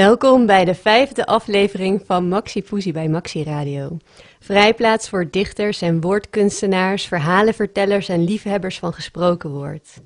[0.00, 3.96] Welkom bij de vijfde aflevering van Maxi Poesie bij Maxi Radio.
[4.38, 10.00] Vrijplaats voor dichters en woordkunstenaars, verhalenvertellers en liefhebbers van gesproken woord.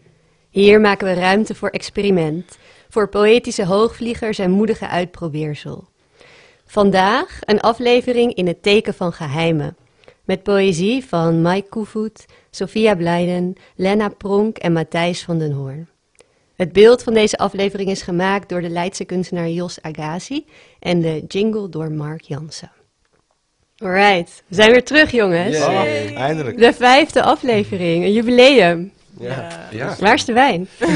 [0.50, 5.88] Hier maken we ruimte voor experiment, voor poëtische hoogvliegers en moedige uitprobeersel.
[6.66, 9.76] Vandaag een aflevering in het teken van geheimen.
[10.24, 15.88] Met poëzie van Mike Koevoet, Sophia Blijden, Lena Pronk en Matthijs van den Hoorn.
[16.64, 20.44] Het beeld van deze aflevering is gemaakt door de Leidse kunstenaar Jos Agassi
[20.78, 22.70] en de jingle door Mark Jansen.
[23.76, 25.56] Alright, we zijn weer terug jongens.
[25.56, 25.82] Oh,
[26.14, 26.58] eindelijk.
[26.58, 28.92] De vijfde aflevering, een jubileum.
[29.20, 29.68] Ja.
[29.70, 29.96] ja.
[29.98, 30.68] Waar is de wijn?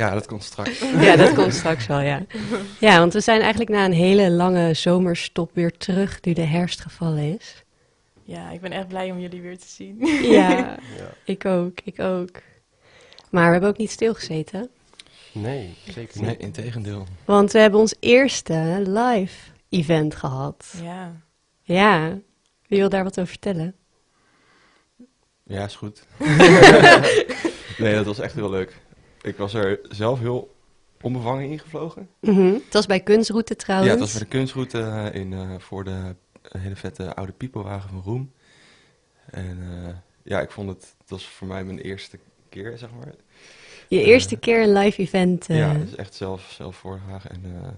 [0.00, 0.82] ja, dat komt straks.
[1.00, 2.22] Ja, dat komt straks wel, ja.
[2.78, 6.80] Ja, want we zijn eigenlijk na een hele lange zomerstop weer terug, nu de herfst
[6.80, 7.64] gevallen is.
[8.24, 9.96] Ja, ik ben echt blij om jullie weer te zien.
[10.22, 10.50] Ja,
[10.98, 11.10] Ja.
[11.24, 12.30] ik ook, ik ook.
[13.34, 14.70] Maar we hebben ook niet stilgezeten,
[15.32, 16.40] Nee, zeker Nee, niet.
[16.40, 17.06] in tegendeel.
[17.24, 20.74] want we hebben ons eerste live event gehad.
[20.82, 21.12] Ja.
[21.62, 22.18] Ja,
[22.66, 23.74] wie wil daar wat over vertellen?
[25.42, 26.06] Ja, is goed.
[27.78, 28.80] nee, dat was echt heel leuk.
[29.22, 30.54] Ik was er zelf heel
[31.00, 32.08] onbevangen ingevlogen.
[32.20, 32.52] Mhm.
[32.52, 33.90] Het was bij Kunstroute trouwens.
[33.90, 36.14] Ja, het was voor de kunstruite eh, in, eh, voor de
[36.58, 38.32] hele vette oude piepelwagen van Roem.
[39.30, 42.18] En eh, ja, ik vond het, het was voor mij mijn eerste
[42.48, 43.14] keer, zeg maar.
[43.94, 45.48] Je eerste keer een live event.
[45.48, 47.30] eh, Ja, dus echt zelf, zelf voordragen.
[47.30, 47.68] En eh,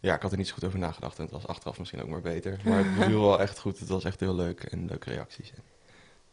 [0.00, 1.16] ja, ik had er niet zo goed over nagedacht.
[1.18, 2.60] En het was achteraf misschien ook maar beter.
[2.64, 3.78] Maar het beviel wel echt goed.
[3.78, 5.52] Het was echt heel leuk en leuke reacties.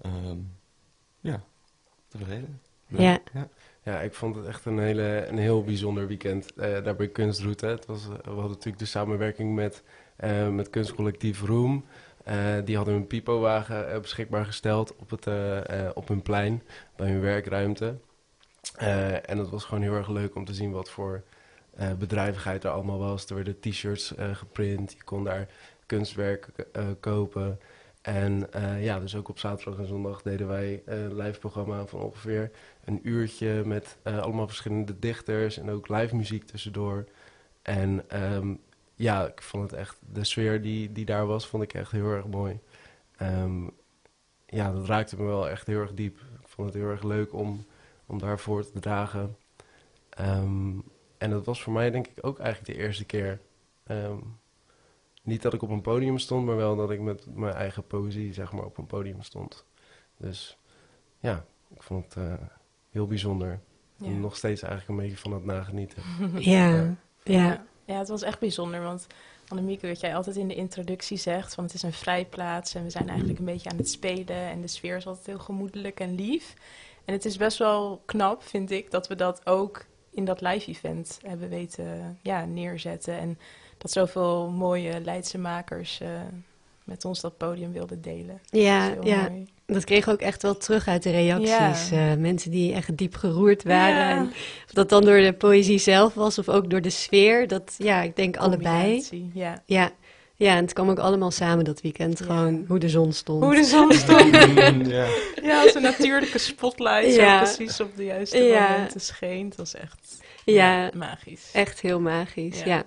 [0.02, 0.38] Ehm,
[1.20, 1.44] ja,
[2.08, 2.62] tevreden.
[2.88, 3.20] Ja.
[3.84, 7.66] Ja, ik vond het echt een, hele, een heel bijzonder weekend eh, daar bij Kunstroute.
[7.66, 9.84] Het was, eh, we hadden natuurlijk de samenwerking met,
[10.16, 11.86] eh, met kunstcollectief Room.
[12.24, 16.64] Eh, die hadden hun pipowagen eh, beschikbaar gesteld op, het, eh, eh, op hun plein,
[16.96, 17.98] bij hun werkruimte.
[18.76, 21.24] Eh, en het was gewoon heel erg leuk om te zien wat voor
[21.76, 23.26] eh, bedrijvigheid er allemaal was.
[23.26, 25.48] Er werden t-shirts eh, geprint, je kon daar
[25.86, 26.48] kunstwerk
[27.00, 27.60] kopen.
[28.02, 28.48] En
[28.80, 32.52] ja, dus ook op zaterdag en zondag deden wij een live programma van ongeveer
[32.86, 37.06] een uurtje met allemaal verschillende dichters en ook live muziek tussendoor.
[37.62, 38.54] En ehm,
[38.96, 42.12] ja, ik vond het echt, de sfeer die, die daar was, vond ik echt heel
[42.12, 42.60] erg mooi.
[43.18, 43.64] Ehm,
[44.46, 46.18] ja, dat raakte me wel echt heel erg diep.
[46.18, 47.66] Ik vond het heel erg leuk om,
[48.12, 49.38] om daarvoor te dragen.
[50.10, 50.74] Ehm,
[51.18, 53.40] en dat was voor mij denk ik ook eigenlijk de eerste keer.
[53.84, 54.18] Ehm,
[55.24, 58.34] niet dat ik op een podium stond, maar wel dat ik met mijn eigen poëzie
[58.34, 59.66] zeg maar op een podium stond.
[60.18, 60.58] Dus
[61.20, 61.46] ja,
[61.76, 62.34] ik vond het eh,
[62.90, 63.60] heel bijzonder.
[63.96, 64.06] Ja.
[64.06, 66.04] En nog steeds eigenlijk een beetje van het nagenieten.
[66.40, 67.66] ja, ja.
[67.86, 69.08] ja, het was echt bijzonder, want
[69.48, 72.90] Annemieke, wat jij altijd in de introductie zegt, van het is een vrijplaats en we
[72.90, 76.16] zijn eigenlijk een beetje aan het spelen en de sfeer is altijd heel gemoedelijk en
[76.16, 76.54] lief.
[77.06, 81.20] En het is best wel knap, vind ik, dat we dat ook in dat live-event
[81.26, 83.18] hebben weten ja, neerzetten.
[83.18, 83.40] En
[83.78, 86.10] dat zoveel mooie Leidse makers eh,
[86.84, 88.42] met ons dat podium wilden delen.
[88.50, 89.30] Ja, Dat ja.
[89.30, 89.48] mooi.
[89.66, 91.90] Dat kreeg ook echt wel terug uit de reacties.
[91.90, 92.12] Ja.
[92.12, 93.96] Eh, mensen die echt diep geroerd waren.
[93.96, 94.10] Ja.
[94.10, 94.28] En
[94.66, 97.48] of dat dan door de poëzie zelf was of ook door de sfeer.
[97.48, 99.04] Dat, ja, ik denk allebei.
[99.66, 99.92] Ja.
[100.42, 102.20] Ja, en het kwam ook allemaal samen dat weekend.
[102.20, 102.26] Ja.
[102.26, 103.44] Gewoon hoe de zon stond.
[103.44, 104.36] Hoe de zon stond.
[104.88, 105.06] ja.
[105.44, 107.46] Ja, als een natuurlijke spotlight Ja.
[107.46, 108.70] zo precies op de juiste Ja.
[108.72, 109.46] momenten scheen.
[109.46, 110.90] Het was echt Ja.
[110.96, 111.50] magisch.
[111.54, 112.66] Echt heel magisch, ja.
[112.66, 112.84] Ja.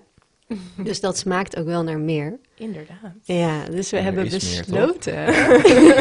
[0.77, 2.39] Dus dat smaakt ook wel naar meer.
[2.55, 3.13] Inderdaad.
[3.23, 5.25] Ja, dus we hebben meer, besloten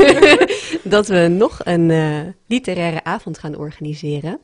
[0.83, 4.39] dat we nog een eh, literaire avond gaan organiseren.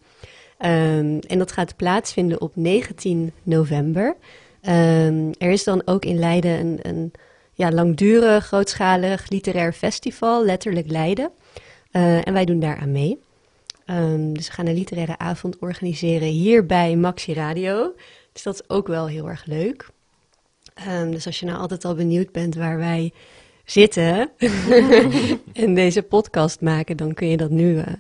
[0.57, 4.15] Ehm, en dat gaat plaatsvinden op 19 november.
[4.61, 7.11] Ehm, er is dan ook in Leiden een, een
[7.53, 11.31] ja, langdurig, grootschalig literair festival, letterlijk Leiden.
[11.91, 13.19] Eh, en wij doen daar aan mee.
[13.85, 17.94] Ehm, dus we gaan een literaire avond organiseren hier bij Maxi Radio.
[18.33, 19.89] Dus dat is ook wel heel erg leuk.
[20.73, 23.13] Ehm, dus als je nou altijd al benieuwd bent waar wij
[23.65, 24.31] zitten
[25.53, 27.94] en deze podcast maken, dan kun je dat nu eh,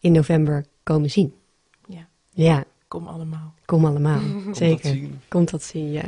[0.00, 1.34] in november komen zien.
[1.86, 2.08] Ja.
[2.30, 3.54] Ja, Kom allemaal.
[3.64, 4.20] kom allemaal.
[4.44, 4.82] Komt Zeker.
[4.82, 5.20] dat zien.
[5.28, 6.02] Komt dat zien, ja.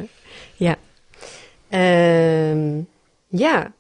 [0.54, 0.76] Ja.
[1.68, 2.80] Ehm,
[3.28, 3.72] ja.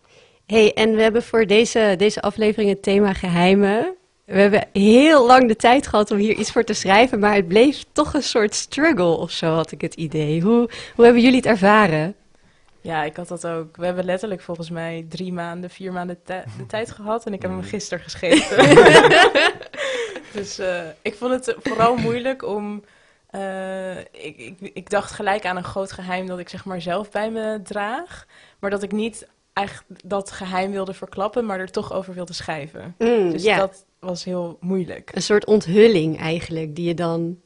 [0.46, 3.94] hey, en we hebben voor deze, deze aflevering het thema geheimen.
[4.24, 7.48] We hebben heel lang de tijd gehad om hier iets voor te schrijven, maar het
[7.48, 10.40] bleef toch een soort struggle of zo, had ik het idee.
[10.40, 12.14] Hoe, hoe hebben jullie het ervaren?
[12.80, 13.76] Ja, ik had dat ook.
[13.76, 17.26] We hebben letterlijk volgens mij drie maanden, vier maanden de tijd gehad.
[17.26, 18.56] En ik heb hem gisteren geschreven.
[20.32, 22.84] dus eh, ik vond het vooral moeilijk om...
[23.30, 24.06] eh, ik,
[24.36, 27.60] ik, ik dacht gelijk aan een groot geheim dat ik zeg maar zelf bij me
[27.64, 28.26] draag.
[28.58, 32.94] Maar dat ik niet echt dat geheim wilde verklappen, maar er toch over wilde schrijven.
[32.98, 35.10] Mm, Dus dat was heel moeilijk.
[35.14, 37.38] een soort onthulling eigenlijk, die je dan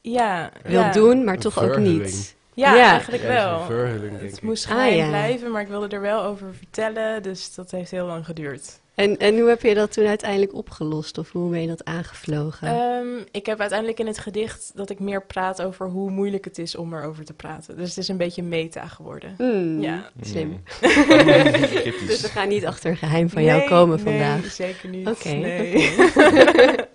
[0.00, 0.92] Ja, wil ja.
[0.92, 2.36] doen, maar Een toch ook niet.
[2.54, 2.90] Ja, Ja.
[2.90, 3.64] eigenlijk Ja, wel.
[3.64, 4.42] verhulling, Het ik.
[4.42, 5.08] moest Ah, geheim ja.
[5.08, 8.80] blijven, maar ik wilde er wel over vertellen, dus dat heeft heel lang geduurd.
[8.94, 11.18] En, en hoe heb je dat toen uiteindelijk opgelost?
[11.18, 12.68] Of hoe ben je dat aangevlogen?
[12.68, 16.58] Ehm, ik heb uiteindelijk in het gedicht dat ik meer praat over hoe moeilijk het
[16.58, 17.76] is om erover te praten.
[17.76, 19.34] Dus het is een beetje meta geworden.
[19.36, 20.10] Hmm, ja.
[20.20, 20.48] Slim.
[20.48, 20.62] Mm.
[20.80, 22.20] Dus Cryptisch.
[22.20, 24.44] we gaan niet achter een geheim van jou Nee, komen nee, vandaag.
[24.52, 25.08] zeker niet.
[25.08, 25.28] Oké.
[25.28, 25.90] Nee.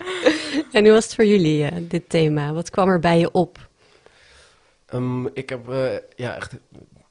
[0.72, 2.54] En hoe was het voor jullie, eh, dit thema?
[2.54, 3.68] Wat kwam er bij je op?
[4.86, 6.54] Ehm, ik heb eh, ja, echt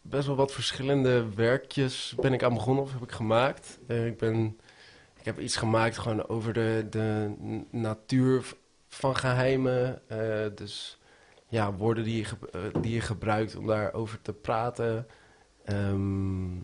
[0.02, 3.78] best wel wat verschillende werkjes ben ik aan begonnen of heb ik gemaakt.
[3.86, 4.58] Eh, ik, ben,
[5.26, 7.30] heb iets gemaakt gewoon over de, de
[7.70, 8.44] natuur
[8.88, 10.08] van geheimen.
[10.08, 10.98] eh, dus
[11.48, 15.06] ja, woorden die je, eh, die je gebruikt om daarover te praten.
[15.64, 16.56] Ehm,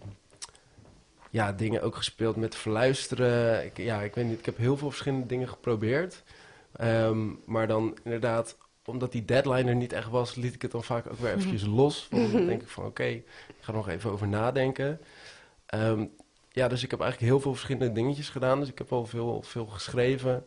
[1.31, 3.65] ja, dingen ook gespeeld met verluisteren.
[3.65, 6.23] Ik, ja, ik weet niet, ik heb heel veel verschillende dingen geprobeerd.
[6.73, 10.85] Ehm, maar dan inderdaad omdat die deadline er niet echt was, liet ik het dan
[10.85, 12.09] vaak ook weer eventjes los.
[12.11, 13.25] Want dan denk ik van oké, ik
[13.61, 15.01] ga er nog even over nadenken.
[15.67, 16.07] Ehm,
[16.53, 18.61] ja, dus ik heb eigenlijk heel veel verschillende dingetjes gedaan.
[18.61, 20.47] Dus ik heb al veel, veel geschreven.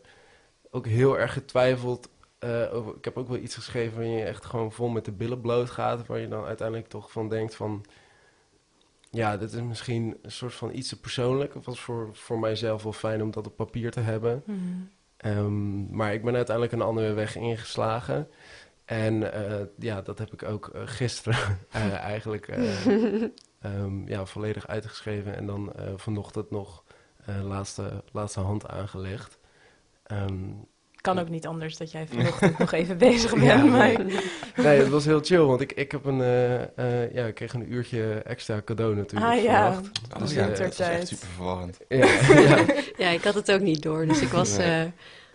[0.70, 2.08] Ook heel erg getwijfeld.
[2.38, 5.12] eh, over, ik heb ook wel iets geschreven waarin je echt gewoon vol met de
[5.12, 6.06] billen bloot gaat.
[6.06, 7.84] Waar je dan uiteindelijk toch van denkt van...
[9.10, 11.54] Ja, dit is misschien een soort van iets te persoonlijk.
[11.54, 14.42] Het was voor, voor mijzelf wel fijn om dat op papier te hebben.
[14.46, 14.58] Mhm.
[15.16, 18.28] Ehm, maar ik ben uiteindelijk een andere weg ingeslagen.
[18.84, 21.58] En eh, ja, dat heb ik ook eh, gisteren
[22.12, 22.46] eigenlijk
[23.66, 25.36] eh, ehm, ja, volledig uitgeschreven.
[25.36, 26.82] En dan eh, vanochtend nog
[27.26, 29.38] eh, laatste, laatste hand aangelegd.
[30.06, 30.34] Ehm,
[30.96, 33.44] Kan ook niet anders dat jij vanochtend nog even bezig bent.
[33.44, 34.04] Ja, maar...
[34.56, 37.52] nee, het was heel chill, want ik, ik, heb een, eh, eh, ja, ik kreeg
[37.52, 39.98] een uurtje extra cadeau natuurlijk Ah ja, vannacht.
[40.10, 41.78] Ah, Dus, ja, eh, dat is echt super verwarrend.
[41.88, 42.64] Ja, ja,
[43.04, 44.06] Ja, ik had het ook niet door.
[44.06, 44.82] Dus ik was Nee.
[44.84, 44.90] eh,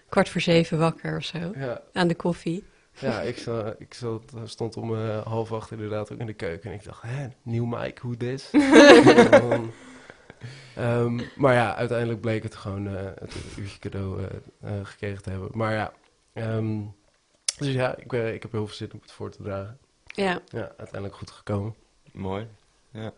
[0.10, 1.38] kwart voor zeven wakker of zo.
[1.56, 1.82] ja.
[1.94, 2.64] Aan de koffie.
[3.02, 3.46] Ja, ik,
[3.78, 6.70] ik zat, stond om eh, half acht inderdaad ook in de keuken.
[6.70, 8.50] En ik dacht, hè, nieuw mic, hoe dit?
[10.76, 14.22] Ehm, maar ja, uiteindelijk bleek het gewoon eh, het uurtje cadeau
[14.62, 15.50] eh, gekregen te hebben.
[15.54, 15.94] Maar ja,
[16.34, 16.80] ehm,
[17.58, 19.78] dus ja, ik, ik heb heel veel zin om het voor te dragen.
[20.06, 20.42] Ja.
[20.48, 21.76] Ja, uiteindelijk goed gekomen.
[22.12, 22.48] Mooi.
[22.92, 23.14] Ja.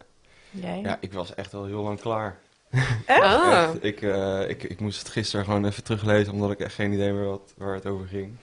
[0.50, 0.80] Jij?
[0.82, 2.40] ja, ik was echt al heel lang klaar.
[3.08, 3.64] Oh.
[3.64, 6.94] Echt, ik, eh, ik, ik moest het gisteren gewoon even teruglezen, omdat ik echt geen
[6.94, 8.36] idee meer had waar het over ging.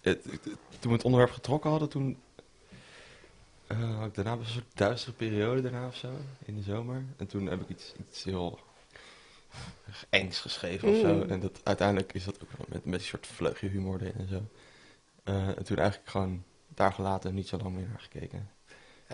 [0.00, 0.42] Het, het-
[0.78, 2.18] toen we het onderwerp getrokken hadden, toen
[3.66, 6.10] eh, had ik daarna een soort duistere periode daarna of zo,
[6.44, 7.04] in de zomer.
[7.16, 8.58] En toen heb ik iets, iets heel
[10.10, 11.14] engs geschreven of zo.
[11.14, 11.22] Mm.
[11.30, 14.28] En dat, uiteindelijk is dat ook wel met, met een soort vleugje humor erin en
[14.28, 14.42] zo.
[15.24, 16.42] Eh, en toen eigenlijk gewoon
[16.74, 18.50] daar gelaten en niet zo lang meer naar gekeken.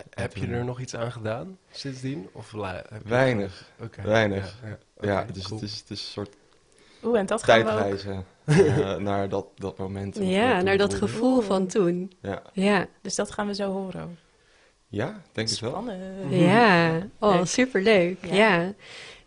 [0.09, 2.29] Heb je er nog iets aan gedaan sindsdien?
[2.31, 2.51] Of
[3.03, 3.71] Weinig,
[4.03, 4.59] weinig.
[4.63, 5.23] Ja, ja.
[5.23, 5.59] dus cool.
[5.59, 6.35] het, is, het is een soort
[7.05, 7.77] Oeh, en dat gaan we ook...
[7.77, 10.17] tijdreizen eh, naar dat, dat moment.
[10.21, 12.11] Ja, naar dat gevoel van toen.
[12.21, 14.17] Ja, Ja, Dus dat gaan we zo horen.
[14.87, 15.69] ja denk het wel.
[15.69, 16.01] Spannend.
[16.29, 17.07] ja.
[17.19, 17.45] Oh, Leuk.
[17.45, 18.25] superleuk.
[18.25, 18.35] Ja.
[18.35, 18.73] Ja.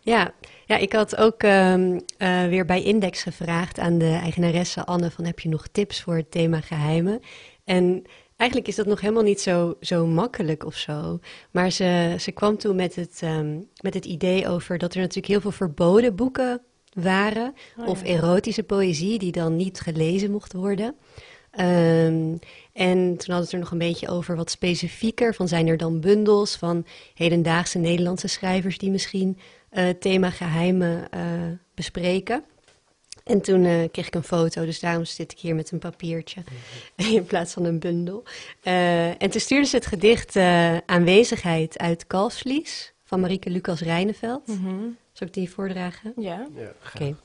[0.01, 0.33] Ja.
[0.67, 0.77] ja.
[0.77, 5.41] ik had ook ehm, eh, weer bij Index gevraagd aan de eigenaresse Anne van heb
[5.41, 7.21] je nog tips voor het thema geheimen?
[7.65, 8.05] En
[8.37, 11.19] eigenlijk is dat nog helemaal niet zo, zo makkelijk of zo.
[11.51, 15.27] Maar ze, ze kwam toen met het, ehm, met het idee over dat er natuurlijk
[15.27, 16.63] heel veel verboden boeken
[16.95, 17.55] waren.
[17.79, 20.95] Oh, of erotische poëzie die dan niet gelezen mocht worden.
[21.51, 22.37] Ehm,
[22.73, 25.35] en toen hadden we het er nog een beetje over wat specifieker.
[25.35, 29.39] Van zijn er dan bundels van hedendaagse Nederlandse schrijvers die misschien
[29.71, 31.21] eh, het thema geheimen eh,
[31.75, 32.45] bespreken.
[33.29, 36.43] En toen eh, kreeg ik een foto, dus daarom zit ik hier met een papiertje
[36.97, 38.25] in plaats van een bundel.
[38.63, 44.47] Eh, en toen stuurde ze het gedicht eh, Aanwezigheid uit Kalfsvlies van Marieke Lucas Rijneveld.
[44.47, 44.75] Mhm.
[45.19, 46.13] Zal ik die voordragen?
[46.17, 46.49] Ja.
[46.55, 47.17] Ja, Oké.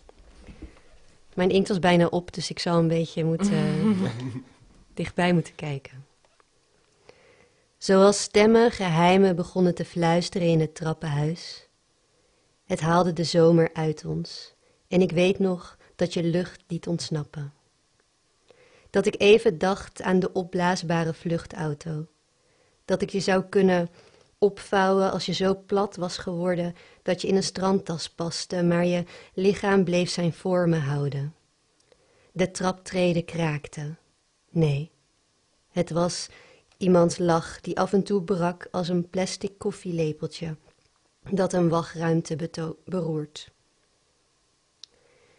[1.33, 3.95] Mijn inkt was bijna op, dus ik zal een beetje moeten,
[4.93, 6.05] dichtbij moeten kijken.
[7.77, 11.67] Zoals stemmen geheimen begonnen te fluisteren in het trappenhuis.
[12.65, 14.53] Het haalde de zomer uit ons
[14.87, 17.53] en ik weet nog dat je lucht liet ontsnappen.
[18.89, 22.07] Dat ik even dacht aan de opblaasbare vluchtauto.
[22.85, 23.89] Dat ik je zou kunnen
[24.37, 29.03] opvouwen als je zo plat was geworden dat je in een strandtas paste, maar je
[29.33, 31.35] lichaam bleef zijn vormen houden.
[32.31, 33.95] De traptreden kraakte.
[34.49, 34.91] Nee,
[35.69, 36.29] het was
[36.77, 40.55] iemands lach die af en toe brak als een plastic koffielepeltje
[41.29, 42.49] dat een wachtruimte
[42.85, 43.51] beroert.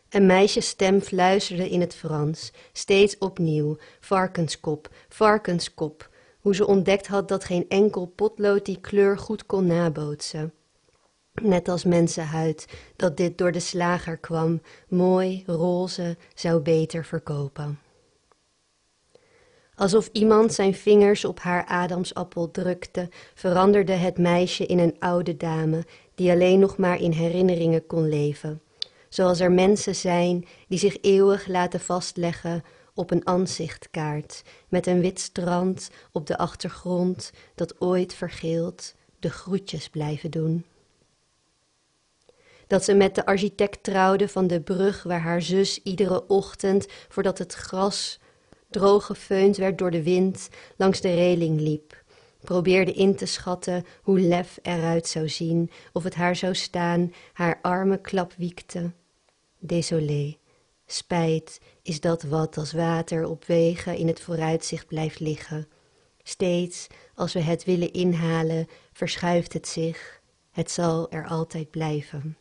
[0.08, 6.12] Een meisjesstem fluisterde in het Frans, steeds opnieuw: varkenskop, varkenskop.
[6.38, 10.52] Hoe ze ontdekt had dat geen enkel potlood die kleur goed kon nabootsen.
[11.42, 17.78] Net als mensenhuid dat dit door de slager kwam, mooi, roze, zou beter verkopen.
[19.74, 25.84] Alsof iemand zijn vingers op haar adamsappel drukte, veranderde het meisje in een oude dame
[26.14, 28.62] die alleen nog maar in herinneringen kon leven.
[29.08, 32.64] Zoals er mensen zijn die zich eeuwig laten vastleggen
[32.94, 39.88] op een aanzichtkaart met een wit strand op de achtergrond dat ooit vergeelt, de groetjes
[39.88, 40.64] blijven doen.
[42.66, 47.38] Dat ze met de architect trouwde van de brug waar haar zus iedere ochtend, voordat
[47.38, 48.18] het gras
[48.70, 52.02] droog gefeund werd door de wind, langs de reling liep.
[52.40, 57.58] Probeerde in te schatten hoe lef eruit zou zien, of het haar zou staan, haar
[57.62, 58.92] armen klapwiekte.
[59.58, 60.36] Désolé,
[60.86, 65.68] spijt is dat wat als water op wegen in het vooruitzicht blijft liggen.
[66.22, 70.20] Steeds als we het willen inhalen, verschuift het zich.
[70.50, 72.36] Het zal er altijd blijven.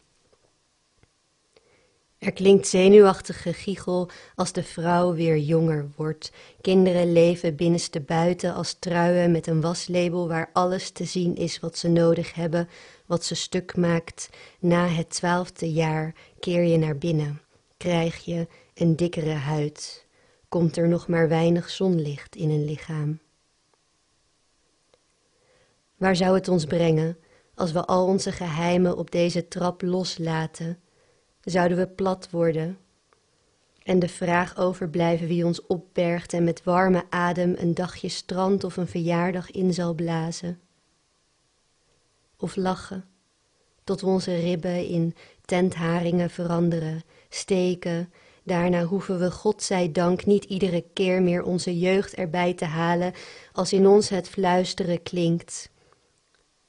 [2.23, 6.31] Er klinkt zenuwachtige giechel als de vrouw weer jonger wordt.
[6.61, 11.77] Kinderen leven binnenste buiten als truien met een waslabel waar alles te zien is wat
[11.77, 12.69] ze nodig hebben,
[13.05, 14.29] wat ze stuk maakt.
[14.59, 17.41] Na het twaalfde jaar keer je naar binnen,
[17.77, 20.05] krijg je een dikkere huid,
[20.49, 23.19] komt er nog maar weinig zonlicht in een lichaam.
[25.97, 27.17] Waar zou het ons brengen
[27.55, 30.77] als we al onze geheimen op deze trap loslaten?
[31.43, 32.77] Zouden we plat worden
[33.83, 38.77] en de vraag overblijven wie ons opbergt en met warme adem een dagje strand of
[38.77, 40.59] een verjaardag in zal blazen?
[42.37, 43.05] Of lachen
[43.83, 48.11] tot onze ribben in tentharingen veranderen, steken
[48.43, 53.13] Daarna hoeven we God zij dank niet iedere keer meer onze jeugd erbij te halen
[53.53, 55.69] als in ons het fluisteren klinkt.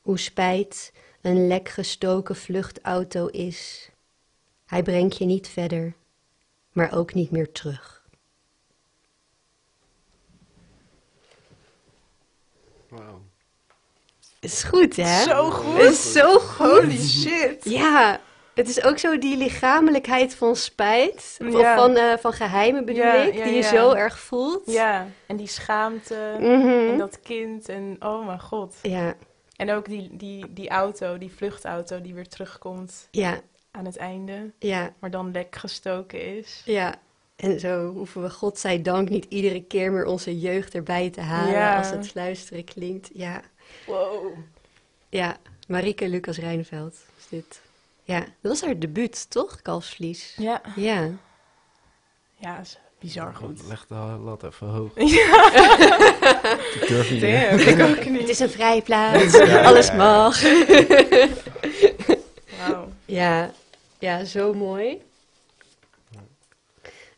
[0.01, 3.91] Hoe spijt een lek gestoken vluchtauto is.
[4.75, 5.95] Hij brengt je niet verder,
[6.73, 8.03] maar ook niet meer terug.
[12.89, 13.21] Wauw.
[14.41, 15.23] Is goed, hè?
[15.23, 15.79] Zo goed.
[15.81, 16.67] Is zo goed.
[16.67, 17.65] Holy shit.
[17.65, 18.21] Ja,
[18.55, 21.77] het is ook zo die lichamelijkheid van spijt, of Ja.
[21.77, 23.69] van, eh, van geheimen bedoel Ja, ik, ja, die je ja.
[23.69, 24.63] zo erg voelt.
[24.67, 26.69] Ja, en die schaamte Mhm.
[26.91, 28.75] en dat kind en oh mijn god.
[28.83, 29.15] Ja,
[29.57, 33.41] En ook die, die, die auto, die vluchtauto die weer terugkomt ja,
[33.77, 36.63] aan het einde, ja, maar dan lek gestoken is.
[36.65, 36.95] ja.
[37.37, 41.21] En zo hoeven we God zij dank niet iedere keer meer onze jeugd erbij te
[41.21, 41.79] halen Ja.
[41.79, 43.11] als het fluisteren klinkt.
[43.13, 43.41] Ja,
[43.87, 44.27] Wow.
[45.09, 45.37] ja.
[45.69, 47.61] Marieke Lucas Rijnveld is dit.
[48.03, 49.63] Ja, dat was haar debuut, toch?
[49.63, 50.35] Kalfsvlies.
[50.39, 51.11] Ja, Ja.
[52.37, 53.61] ja, is bizar goed.
[53.69, 54.91] Leg de lat even hoog.
[54.97, 57.21] Ik durf niet.
[57.21, 58.29] Damn, ik ook Het niet.
[58.29, 59.99] is een vrijplaats, Ja, alles ja, ja.
[59.99, 60.43] mag.
[62.59, 62.89] Wauw.
[63.05, 63.51] Ja,
[63.99, 65.03] ja, zo mooi.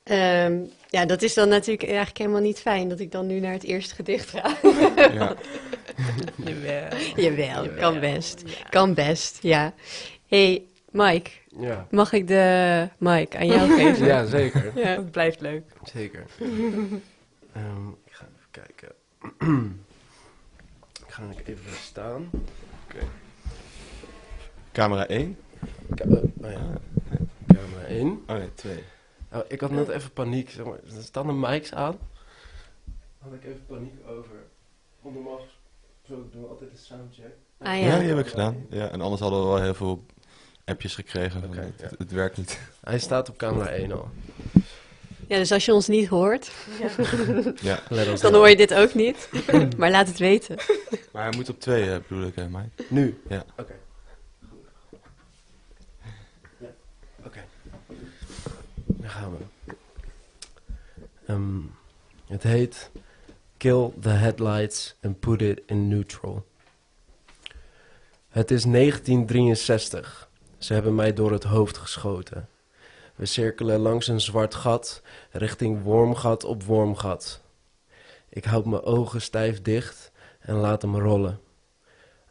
[0.03, 3.53] Ehm, ja, dat is dan natuurlijk eigenlijk helemaal niet fijn dat ik dan nu naar
[3.53, 4.57] het eerste gedicht ga.
[5.13, 5.37] Ja.
[6.45, 6.89] Jawel.
[7.17, 8.43] Jawel, kan best.
[8.71, 9.75] Kan best, ja.
[10.29, 11.31] hey, Mike,
[11.61, 14.07] Ja, mag ik de mic aan jou geven?
[14.07, 14.73] ja zeker.
[14.79, 14.87] Ja.
[14.87, 15.63] Het blijft leuk.
[15.93, 16.25] Zeker.
[17.53, 18.93] Ehm, ik ga even kijken.
[21.07, 22.31] ik ga even staan.
[24.73, 25.37] Camera 1.
[25.97, 26.73] Eh, oh ja.
[27.47, 28.23] Camera 1.
[28.27, 28.83] Oh nee, 2.
[29.33, 30.51] Oh, ik had net even paniek.
[30.51, 30.75] Zeg maar.
[30.97, 31.99] Er staan de mics aan.
[33.19, 34.37] Had ik even paniek over.
[35.01, 35.41] Want normaal
[36.01, 37.35] gesproken doen we altijd een soundcheck.
[37.59, 37.99] Ah Ja, ja.
[37.99, 38.67] die heb ik gedaan.
[38.71, 40.05] Ja, en anders hadden we wel heel veel
[40.65, 41.43] appjes gekregen.
[41.43, 41.91] het, ja.
[41.99, 42.61] het werkt niet.
[42.81, 44.09] Hij staat op camera 1 al.
[45.27, 46.51] ja, dus als je ons niet hoort,
[47.61, 47.81] Ja.
[48.21, 49.29] Dan hoor je dit ook niet.
[49.79, 50.57] maar laat het weten.
[51.13, 52.85] Maar hij moet op 2, uh, bedoel ik, hè, Mike.
[52.89, 53.21] Nu?
[53.29, 53.45] Ja.
[53.57, 53.73] Oké.
[53.73, 53.75] Ja,
[59.07, 59.75] Daar gaan we.
[61.27, 61.61] Ehm,
[62.27, 62.91] het heet
[63.57, 66.47] Kill the Headlights and Put It in Neutral.
[68.29, 70.29] Het is 1963.
[70.59, 72.49] Ze hebben mij door het hoofd geschoten.
[73.15, 77.41] We cirkelen langs een zwart gat, richting wormgat op wormgat.
[78.29, 81.41] Ik houd mijn ogen stijf dicht en laat hem rollen.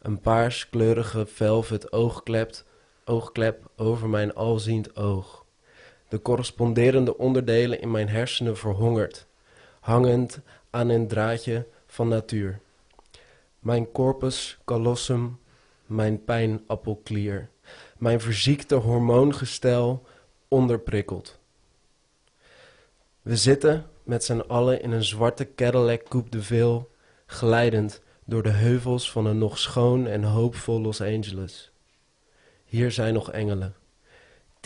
[0.02, 2.64] Een paarskleurige velvet oogklep,
[3.04, 5.44] oogklep over mijn alziend oog.
[6.08, 9.26] De corresponderende onderdelen in mijn hersenen verhongerd,
[9.80, 12.60] hangend aan een draadje van natuur.
[13.58, 15.38] Mijn corpus callosum,
[15.86, 17.48] mijn pijnappelklier,
[17.98, 20.06] mijn verziekte hormoongestel
[20.48, 21.38] onderprikkeld.
[23.22, 26.86] We zitten met z'n allen in een zwarte Cadillac Coupe de Ville,
[27.26, 31.70] glijdend door de heuvels van een nog schoon en hoopvol Los Angeles.
[32.64, 33.74] Hier zijn nog engelen.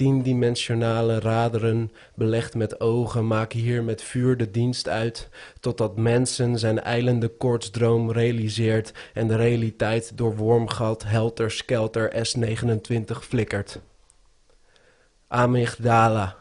[0.01, 5.29] Tiendimensionale raderen, belegd met ogen, maken hier met vuur de dienst uit,
[5.61, 13.81] totdat mensen zijn eilende koortsdroom realiseert en de realiteit door wormgat helter skelter S29 flikkert.
[15.29, 16.37] Amygdala.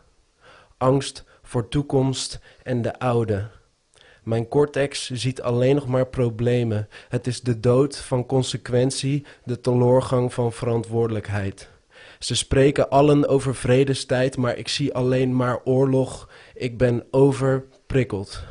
[0.78, 3.48] Angst voor toekomst en de oude.
[4.24, 6.88] Mijn cortex ziet alleen nog maar problemen.
[7.10, 11.70] Het is de dood van consequentie, de teloorgang van verantwoordelijkheid.
[12.20, 16.30] Ze spreken allen over vredestijd, maar ik zie alleen maar oorlog.
[16.54, 18.44] Ik ben overprikkeld.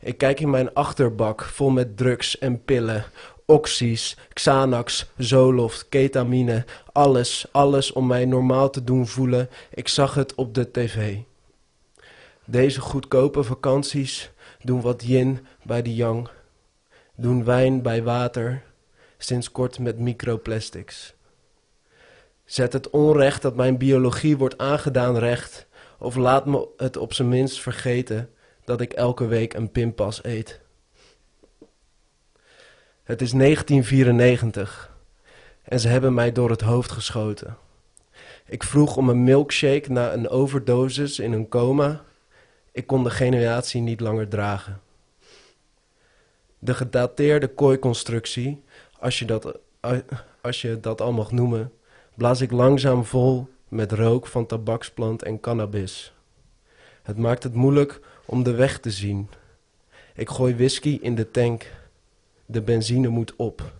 [0.00, 3.04] Ik kijk in mijn achterbak vol met drugs en pillen.
[3.46, 6.64] Oxys, Xanax, Zoloft, ketamine.
[6.92, 9.48] Alles, alles om mij normaal te doen voelen.
[9.70, 11.16] Ik zag het op de tv.
[12.44, 14.30] Deze goedkope vakanties
[14.62, 16.28] doen wat yin bij de yang.
[17.16, 18.62] Doen wijn bij water.
[19.18, 21.16] Sinds kort met microplastics.
[22.48, 25.66] Zet het onrecht dat mijn biologie wordt aangedaan recht.
[25.98, 28.30] Of laat me het op zijn minst vergeten
[28.64, 30.60] dat ik elke week een pinpas eet.
[33.02, 34.96] Het is 1994
[35.62, 37.56] en ze hebben mij door het hoofd geschoten.
[38.46, 42.04] Ik vroeg om een milkshake na een overdosis in een coma.
[42.72, 44.80] Ik kon de generatie niet langer dragen.
[46.58, 48.62] De gedateerde kooiconstructie,
[48.98, 49.58] als je dat,
[50.40, 51.72] als je dat al mag noemen,
[52.18, 56.12] blaas ik langzaam vol met rook van tabaksplant en cannabis.
[57.02, 59.28] Het maakt het moeilijk om de weg te zien.
[60.14, 61.66] Ik gooi whisky in de tank.
[62.46, 63.72] De benzine moet op.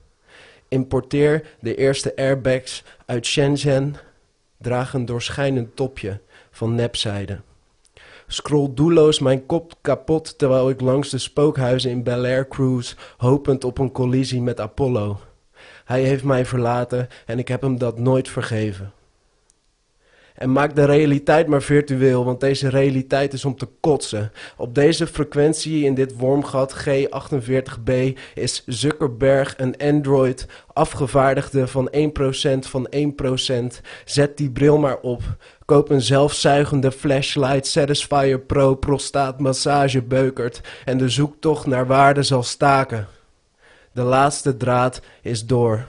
[0.68, 3.96] Importeer de eerste airbags uit Shenzhen.
[4.56, 7.40] Draag een doorschijnend topje van nepzijde.
[8.26, 13.64] Scroll doelloos mijn kop kapot terwijl ik langs de spookhuizen in Bel Air cruise, hopend
[13.64, 15.18] op een collisie met Apollo.
[15.88, 18.92] Hij heeft mij verlaten en ik heb hem dat nooit vergeven.
[20.34, 24.32] En maak de realiteit maar virtueel, want deze realiteit is om te kotsen.
[24.56, 27.92] Op deze frequentie in dit wormgat G48b
[28.34, 31.98] is Zuckerberg een android, afgevaardigde van 1%
[32.58, 33.80] van 1%.
[34.04, 35.22] Zet die bril maar op.
[35.64, 43.06] Koop een zelfzuigende flashlight Satisfyer Pro prostaatmassage beukert en de zoektocht naar waarde zal staken.
[43.92, 45.86] De laatste draad is door.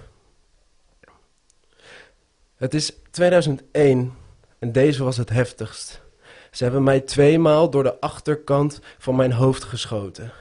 [2.56, 4.14] Het is 2001
[4.60, 6.02] en deze was het heftigst.
[6.52, 10.32] Ze hebben mij tweemaal door de achterkant van mijn hoofd geschoten.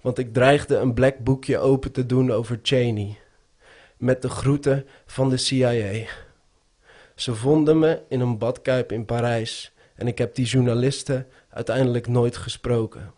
[0.00, 3.18] Want ik dreigde een black boekje open te doen over Cheney.
[3.96, 6.06] Met de groeten van de CIA.
[7.14, 12.36] Ze vonden me in een badkuip in Parijs en ik heb die journalisten uiteindelijk nooit
[12.36, 13.12] gesproken.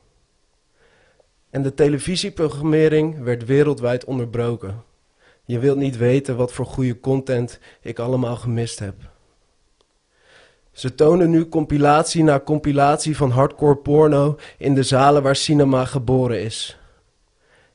[1.53, 4.83] En de televisieprogrammering werd wereldwijd onderbroken.
[5.45, 8.95] Je wilt niet weten wat voor goede content ik allemaal gemist heb.
[10.71, 16.43] Ze tonen nu compilatie na compilatie van hardcore porno in de zalen waar cinema geboren
[16.43, 16.79] is.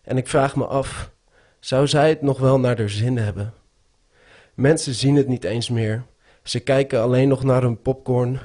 [0.01, 1.11] En ik vraag me af,
[1.59, 3.53] zou zij het nog wel naar haar zin hebben?
[4.53, 6.03] Mensen zien het niet eens meer.
[6.43, 8.39] Ze kijken alleen nog naar hun popcorn.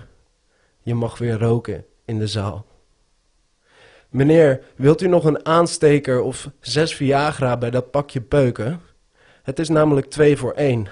[0.83, 2.66] Je mag weer roken in de zaal.
[4.12, 8.81] Meneer, wilt u nog een aansteker of zes Viagra bij dat pakje peuken?
[9.42, 10.87] Het is namelijk twee voor één.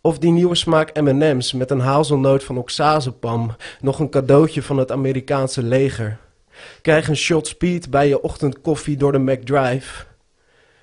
[0.00, 4.90] Of die nieuwe smaak M&M's met een hazelnoot van oxazepam, nog een cadeautje van het
[4.90, 6.18] Amerikaanse leger.
[6.82, 10.04] Krijg een shot speed bij je ochtendkoffie door de McDrive.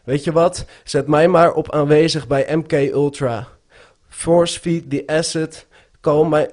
[0.03, 0.65] Weet je wat?
[0.83, 3.47] Zet mij maar op aanwezig bij MK Ultra.
[4.09, 5.67] Force feed the acid,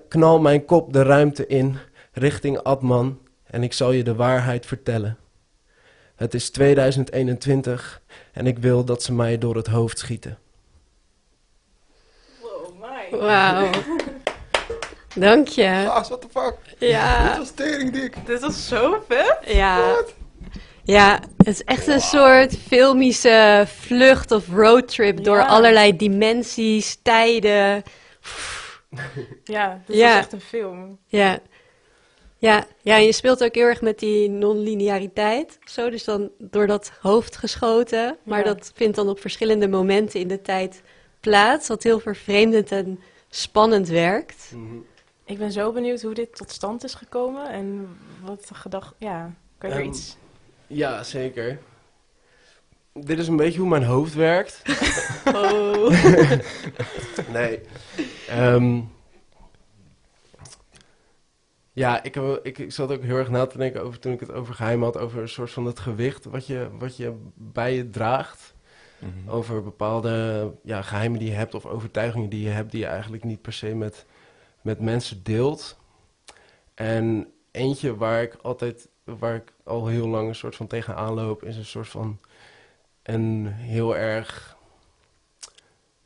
[0.08, 1.78] knal mijn kop de ruimte in,
[2.12, 5.18] richting Adman, en ik zal je de waarheid vertellen.
[6.16, 8.00] Het is 2021
[8.32, 10.38] en ik wil dat ze mij door het hoofd schieten.
[13.10, 13.70] Wauw.
[15.14, 15.84] Dank je.
[15.88, 16.54] Ah, what the fuck?
[16.78, 17.28] Ja.
[17.28, 18.16] Dit was tering dik.
[18.26, 19.36] Dit was zo vet.
[19.46, 19.96] Ja.
[20.82, 25.46] Ja, het is echt een soort filmische vlucht of roadtrip door Ja.
[25.46, 27.82] allerlei dimensies, tijden.
[29.44, 30.10] Ja, dit Ja.
[30.12, 30.98] is echt een film.
[31.06, 31.38] Ja.
[32.38, 35.58] Ja, ja, je speelt ook heel erg met die non-lineariteit.
[35.64, 38.16] Zo, dus dan door dat hoofd geschoten.
[38.24, 38.44] Maar Ja.
[38.44, 40.82] dat vindt dan op verschillende momenten in de tijd
[41.20, 41.68] plaats.
[41.68, 44.52] Wat heel vervreemdend en spannend werkt.
[45.24, 47.88] Ik ben zo benieuwd hoe dit tot stand is gekomen en
[48.24, 48.94] wat de gedachte...
[48.98, 50.16] Ja, kan je er Ehm, iets...
[50.66, 51.58] Ja, zeker.
[52.92, 54.62] Dit is een beetje hoe mijn hoofd werkt.
[55.34, 55.90] Oh.
[57.32, 57.60] Nee.
[58.28, 58.80] Ehm,
[61.76, 64.20] ja, ik, heb- ik, ik zat ook heel erg na te denken over toen ik
[64.20, 67.74] het over geheim had, over een soort van het gewicht wat je, wat je bij
[67.74, 68.54] je draagt.
[68.98, 69.28] Mhm.
[69.30, 73.24] Over bepaalde ja, geheimen die je hebt of overtuigingen die je hebt, die je eigenlijk
[73.24, 74.06] niet per se met,
[74.60, 75.78] met mensen deelt.
[76.74, 81.44] En eentje waar ik altijd, waar ik al heel lang een soort van tegenaan loop,
[81.44, 82.18] is een soort van
[83.02, 84.56] een heel erg,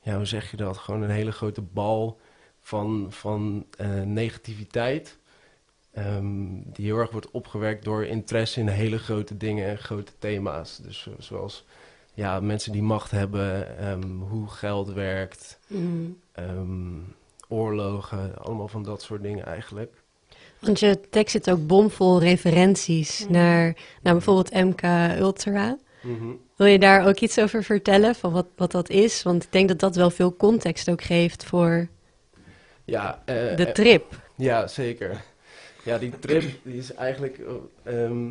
[0.01, 0.77] ja, hoe zeg je dat?
[0.77, 2.21] Gewoon een hele grote bal
[2.61, 5.19] van, van eh, negativiteit.
[6.05, 10.79] Ehm, die heel erg wordt opgewerkt door interesse in hele grote dingen en grote thema's.
[10.83, 11.65] Dus zo- zoals
[12.15, 15.87] ja, mensen die macht hebben, ehm, hoe geld werkt, Mhm.
[16.33, 16.99] ehm,
[17.49, 19.93] oorlogen, allemaal van dat soort dingen eigenlijk.
[20.59, 23.33] Want je tekst zit ook bomvol referenties Mhm.
[23.33, 24.83] naar, naar bijvoorbeeld MK
[25.19, 25.79] Ultra.
[26.57, 29.23] Wil je daar ook iets over vertellen, van wat, wat dat is?
[29.23, 31.89] Want ik denk dat dat wel veel context ook geeft voor
[32.85, 34.21] Ja, eh, de eh, trip.
[34.37, 35.23] Ja, zeker.
[35.85, 37.39] Ja, die trip die is eigenlijk.
[37.83, 38.31] eh, ehm,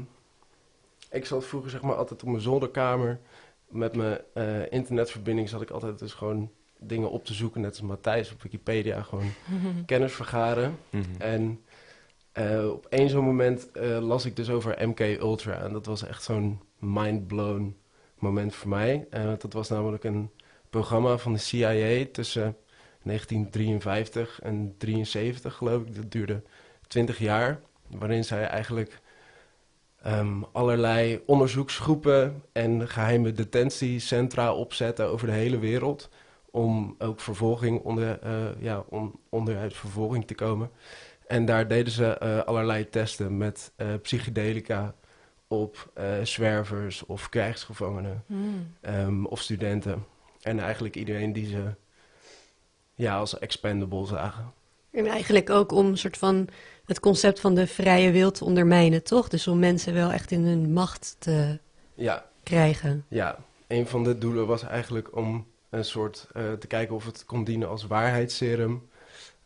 [1.12, 3.20] ik zat vroeger zeg maar altijd op mijn zolderkamer.
[3.68, 7.62] Met mijn eh, internetverbinding zat ik altijd dus gewoon dingen op te zoeken.
[7.62, 9.02] Net als Matthijs op Wikipedia.
[9.02, 9.32] Gewoon
[9.86, 10.78] kennis vergaren.
[10.90, 11.04] Mhm.
[11.18, 11.62] En
[12.32, 15.62] eh, op één zo'n moment eh, las ik dus over MK Ultra.
[15.62, 17.76] En dat was echt zo'n mind-blown
[18.20, 19.08] moment voor mij.
[19.40, 20.30] Dat was namelijk een
[20.70, 22.56] programma van de CIA tussen
[23.04, 25.96] 1953 en 73, geloof ik.
[25.96, 26.42] Dat duurde
[26.90, 27.60] 20 jaar.
[27.88, 29.00] Waarin zij eigenlijk
[30.02, 36.10] ehm, allerlei onderzoeksgroepen en geheime detentiecentra opzetten over de hele wereld.
[36.52, 40.70] Om ook vervolging onder, eh, ja, om onderuit vervolging te komen.
[41.28, 44.96] En daar deden ze eh, allerlei testen met eh, psychedelica
[45.48, 45.92] op
[46.24, 48.74] zwervers of krijgsgevangenen Mm.
[48.82, 50.06] ehm, of studenten.
[50.42, 51.74] En eigenlijk iedereen die ze
[52.96, 54.54] ja, als expendable zagen.
[54.92, 56.48] En eigenlijk ook om een soort van
[56.90, 59.28] het concept van de vrije wil te ondermijnen, toch?
[59.28, 61.60] Dus om mensen wel echt in hun macht te
[61.94, 63.06] Ja, krijgen.
[63.08, 67.26] ja, een van de doelen was eigenlijk om een soort eh, te kijken of het
[67.26, 68.90] kon dienen als waarheidsserum.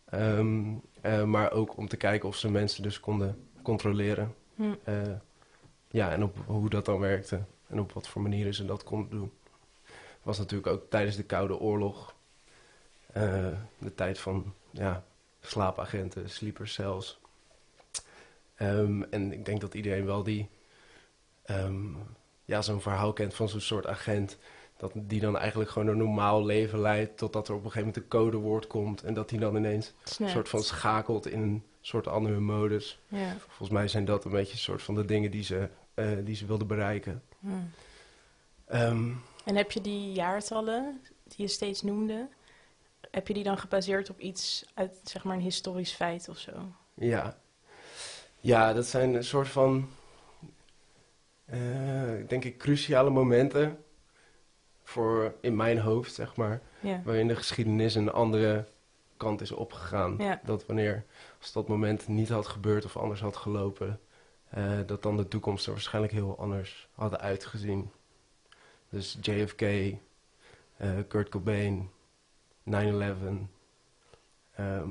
[0.09, 0.63] Ehm,
[1.01, 4.33] eh, maar ook om te kijken of ze mensen dus konden controleren.
[4.55, 4.63] Hm.
[4.83, 4.95] Eh,
[5.87, 7.39] ja, en op hoe dat dan werkte.
[7.67, 9.31] En op wat voor manieren ze dat konden doen.
[10.23, 12.13] Was natuurlijk ook tijdens de Koude Oorlog.
[13.77, 15.03] de tijd van ja,
[15.41, 16.67] slaapagenten, sleeper
[18.55, 20.49] Ehm, en ik denk dat iedereen wel die
[21.43, 21.85] ehm,
[22.45, 24.37] ja, zo'n verhaal kent van zo'n soort agent.
[24.77, 27.17] Dat die dan eigenlijk gewoon een normaal leven leidt.
[27.17, 29.03] Totdat er op een gegeven moment een codewoord komt.
[29.03, 32.99] En dat hij dan ineens een soort van schakelt in een soort andere modus.
[33.07, 33.35] Ja.
[33.47, 36.35] Volgens mij zijn dat een beetje een soort van de dingen die ze, eh, die
[36.35, 37.23] ze wilden bereiken.
[37.39, 37.71] Mm.
[38.65, 39.11] Ehm,
[39.45, 42.27] En heb je die jaartallen die je steeds noemde,
[43.11, 46.51] heb je die dan gebaseerd op iets uit zeg maar een historisch feit of zo?
[46.93, 47.37] ja.
[48.43, 49.87] Ja, dat zijn een soort van,
[51.45, 51.59] eh,
[52.27, 53.83] denk ik, cruciale momenten
[54.83, 57.01] voor in mijn hoofd, zeg maar, Ja.
[57.03, 58.65] waarin de geschiedenis een andere
[59.17, 60.15] kant is opgegaan.
[60.17, 60.41] Ja.
[60.45, 61.05] Dat wanneer,
[61.39, 63.99] als dat moment niet had gebeurd of anders had gelopen,
[64.49, 67.91] eh, dat dan de toekomst er waarschijnlijk heel anders had uitgezien.
[68.89, 71.89] Dus JFK, eh, Kurt Cobain,
[72.63, 73.47] 9-11.
[74.55, 74.89] Ehm,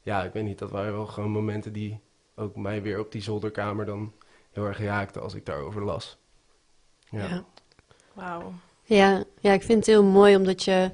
[0.00, 2.00] ja, ik weet niet, dat waren wel gewoon momenten die
[2.36, 4.12] ook mij weer op die zolderkamer dan
[4.52, 6.18] heel erg raakten als ik daarover las.
[7.10, 7.28] Ja.
[7.28, 7.44] Ja.
[8.12, 8.52] Wauw.
[8.82, 10.90] Ja, ja, ik vind het heel mooi omdat je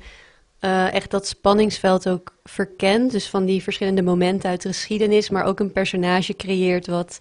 [0.58, 3.10] eh, echt dat spanningsveld ook verkent.
[3.10, 7.18] Dus van die verschillende momenten uit de geschiedenis, maar ook een personage creëert wat,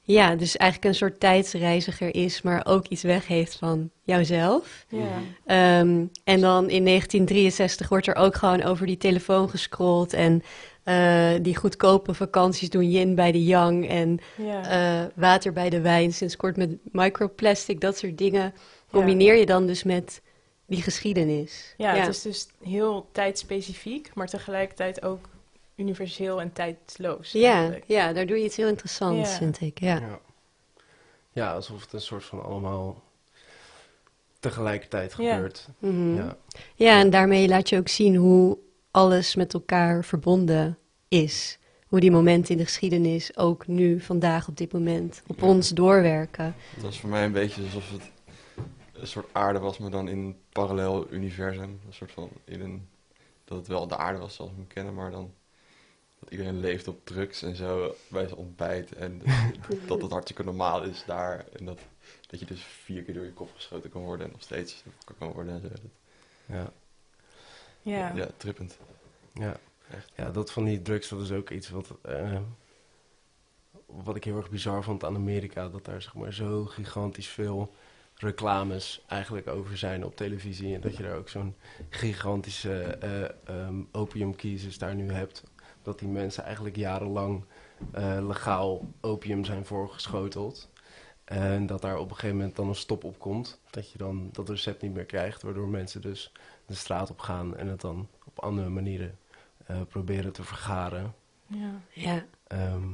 [0.00, 4.86] ja, dus eigenlijk een soort tijdsreiziger is, maar ook iets weg heeft van jouzelf.
[4.88, 5.20] Ja.
[5.44, 10.42] Ehm, en dan in 1963 wordt er ook gewoon over die telefoon gescrolld en
[10.86, 14.68] eh, die goedkope vakanties doen yin bij de yang en Ja.
[15.02, 18.54] eh, water bij de wijn, sinds kort met microplastic, dat soort dingen
[18.90, 20.20] combineer je dan dus met
[20.66, 21.74] die geschiedenis.
[21.76, 25.28] ja, het is dus heel tijdspecifiek, maar tegelijkertijd ook
[25.76, 27.32] universeel en tijdloos.
[27.32, 27.84] ja, eigenlijk.
[27.86, 29.36] ja, daar doe je iets heel interessants, Ja.
[29.36, 29.80] vind ik.
[29.80, 29.94] Ja.
[30.00, 30.18] Ja.
[31.32, 33.02] ja, alsof het een soort van allemaal
[34.40, 35.34] tegelijkertijd Ja.
[35.34, 35.68] gebeurt.
[36.16, 36.36] Ja.
[36.74, 38.58] ja, en daarmee laat je ook zien hoe
[38.96, 40.78] alles met elkaar verbonden
[41.08, 41.58] is.
[41.86, 45.46] Hoe die momenten in de geschiedenis ook nu, vandaag op dit moment, op Ja.
[45.46, 46.54] ons doorwerken.
[46.74, 48.10] Het was voor mij een beetje alsof het
[48.92, 51.80] een soort aarde was, maar dan in een parallel universum.
[51.86, 52.88] Een soort van in een.
[53.44, 55.32] Dat het wel de aarde was zoals we hem kennen, maar dan.
[56.20, 58.92] Dat iedereen leeft op drugs en zo bij zijn ontbijt.
[58.92, 59.22] En
[59.86, 61.44] dat het hartstikke normaal is daar.
[61.58, 61.78] En dat,
[62.26, 65.14] dat je dus vier keer door je kop geschoten kan worden en nog steeds wakker
[65.18, 65.68] kan worden en zo.
[65.68, 65.80] Dat,
[66.46, 66.72] Ja.
[67.86, 68.12] Ja.
[68.14, 68.78] ja, trippend.
[69.32, 69.56] Ja.
[69.90, 70.12] Echt.
[70.16, 72.38] ja, dat van die drugs, dat is ook iets wat, eh,
[73.86, 75.68] wat ik heel erg bizar vond aan Amerika.
[75.68, 77.74] Dat daar zeg maar zo gigantisch veel
[78.14, 80.74] reclames eigenlijk over zijn op televisie.
[80.74, 81.54] En dat je daar ook zo'n
[81.88, 85.42] gigantische eh ehm opiumkiezers daar nu hebt.
[85.82, 87.44] dat die mensen eigenlijk jarenlang
[87.92, 90.68] eh, legaal opium zijn voorgeschoteld.
[91.24, 93.60] En dat daar op een gegeven moment dan een stop op komt.
[93.70, 96.32] Dat je dan dat recept niet meer krijgt, waardoor mensen dus
[96.66, 99.18] de straat op gaan en het dan op andere manieren
[99.66, 101.14] eh, proberen te vergaren.
[101.46, 101.80] Ja.
[101.90, 102.24] Ja.
[102.46, 102.88] Ehm,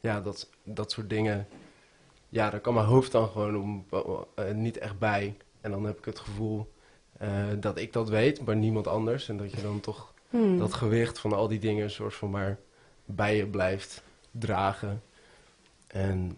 [0.00, 1.46] ja, dat, dat soort dingen.
[2.28, 3.86] Ja, daar kan mijn hoofd dan gewoon om,
[4.34, 5.36] eh, niet echt bij.
[5.60, 6.72] En dan heb ik het gevoel
[7.18, 9.28] eh, dat ik dat weet, maar niemand anders.
[9.28, 10.58] En dat je dan toch Hmm.
[10.58, 12.58] dat gewicht van al die dingen een soort van maar
[13.04, 15.02] bij je blijft dragen.
[15.86, 16.36] En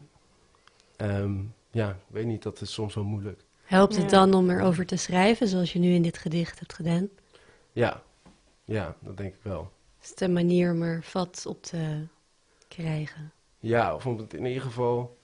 [0.97, 1.39] ehm,
[1.71, 3.41] ja, ik weet niet, dat is soms wel moeilijk.
[3.71, 7.09] Helpt het dan om erover te schrijven, zoals je nu in dit gedicht hebt gedaan?
[7.73, 8.03] Ja,
[8.65, 9.71] ja, dat denk ik wel.
[10.03, 12.07] Is het een manier om er vat op te
[12.69, 13.33] krijgen?
[13.59, 15.19] Ja, of om het in ieder geval.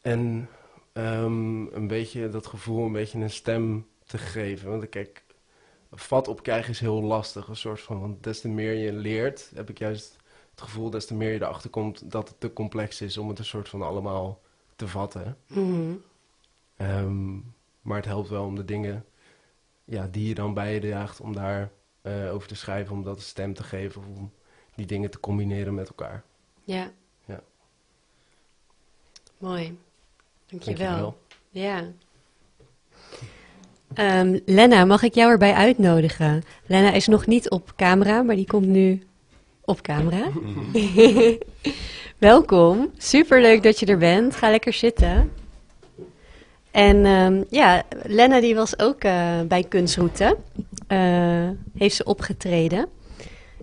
[0.00, 0.48] En
[0.92, 4.70] ehm, een beetje dat gevoel, een beetje een stem te geven.
[4.70, 5.22] Want kijk,
[5.90, 7.48] vat op krijgen is heel lastig.
[7.48, 10.16] Een soort van, want des te meer je leert, heb ik juist
[10.50, 13.38] het gevoel, des te meer je erachter komt dat het te complex is om het
[13.38, 14.40] een soort van allemaal
[14.76, 15.36] te vatten.
[15.46, 15.92] Mhm.
[16.76, 17.34] Ehm,
[17.82, 19.04] maar het helpt wel om de dingen
[19.84, 21.70] ja, die je dan bij je draagt, om daar
[22.02, 24.32] eh, over te schrijven, om dat een stem te geven, of om
[24.74, 26.22] die dingen te combineren met elkaar.
[26.64, 26.90] Ja.
[27.24, 27.40] Ja.
[29.38, 29.78] Mooi.
[30.46, 30.76] Dankjewel.
[30.76, 31.18] Dankjewel.
[31.50, 31.84] Ja.
[33.94, 36.42] Ehm Lena, mag ik jou erbij uitnodigen?
[36.66, 39.02] Lena is nog niet op camera, maar die komt nu
[39.64, 40.30] op camera.
[42.18, 42.90] Welkom.
[42.96, 44.36] Superleuk dat je er bent.
[44.36, 45.32] Ga lekker zitten.
[46.72, 50.36] En ehm, ja, Lena die was ook eh, bij Kunstroute.
[50.86, 52.88] Eh, heeft ze opgetreden.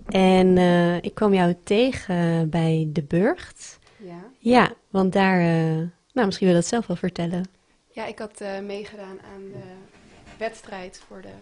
[0.06, 3.78] En eh, ik kwam jou tegen bij De Burgt.
[3.96, 4.24] Ja.
[4.38, 5.38] Ja, want daar...
[6.12, 7.44] nou, misschien wil je dat zelf wel vertellen.
[7.92, 9.74] ja, ik had meegedaan aan de
[10.38, 11.32] wedstrijd voor de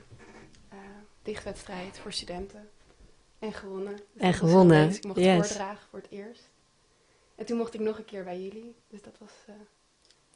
[1.22, 2.68] dichtwedstrijd voor studenten.
[3.38, 3.96] En gewonnen.
[3.96, 4.86] Dus En gewonnen.
[4.86, 5.46] Dus ik mocht yes.
[5.48, 6.50] voordragen voor het eerst.
[7.36, 8.74] En toen mocht ik nog een keer bij jullie.
[8.88, 9.32] Dus dat was,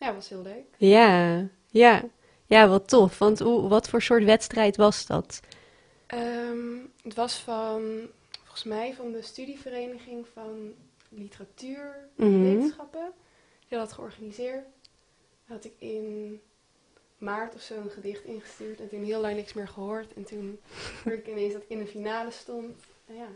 [0.03, 0.65] ja, was heel leuk.
[0.77, 2.05] Ja, ja.
[2.47, 3.19] Ja, wat tof.
[3.19, 5.41] Want hoe, wat voor soort wedstrijd was dat?
[6.07, 7.83] Ehm, het was van,
[8.43, 10.75] volgens mij, van de studievereniging van
[11.09, 12.41] literatuur Mhm.
[12.43, 13.13] wetenschappen.
[13.69, 14.65] Die had georganiseerd.
[15.45, 16.41] Had ik in
[17.19, 20.15] maart of zo een gedicht ingestuurd en toen heel lang niks meer gehoord.
[20.15, 20.61] En toen
[21.05, 22.77] hoorde ik ineens dat ik in de finale stond.
[23.07, 23.29] Nou ja.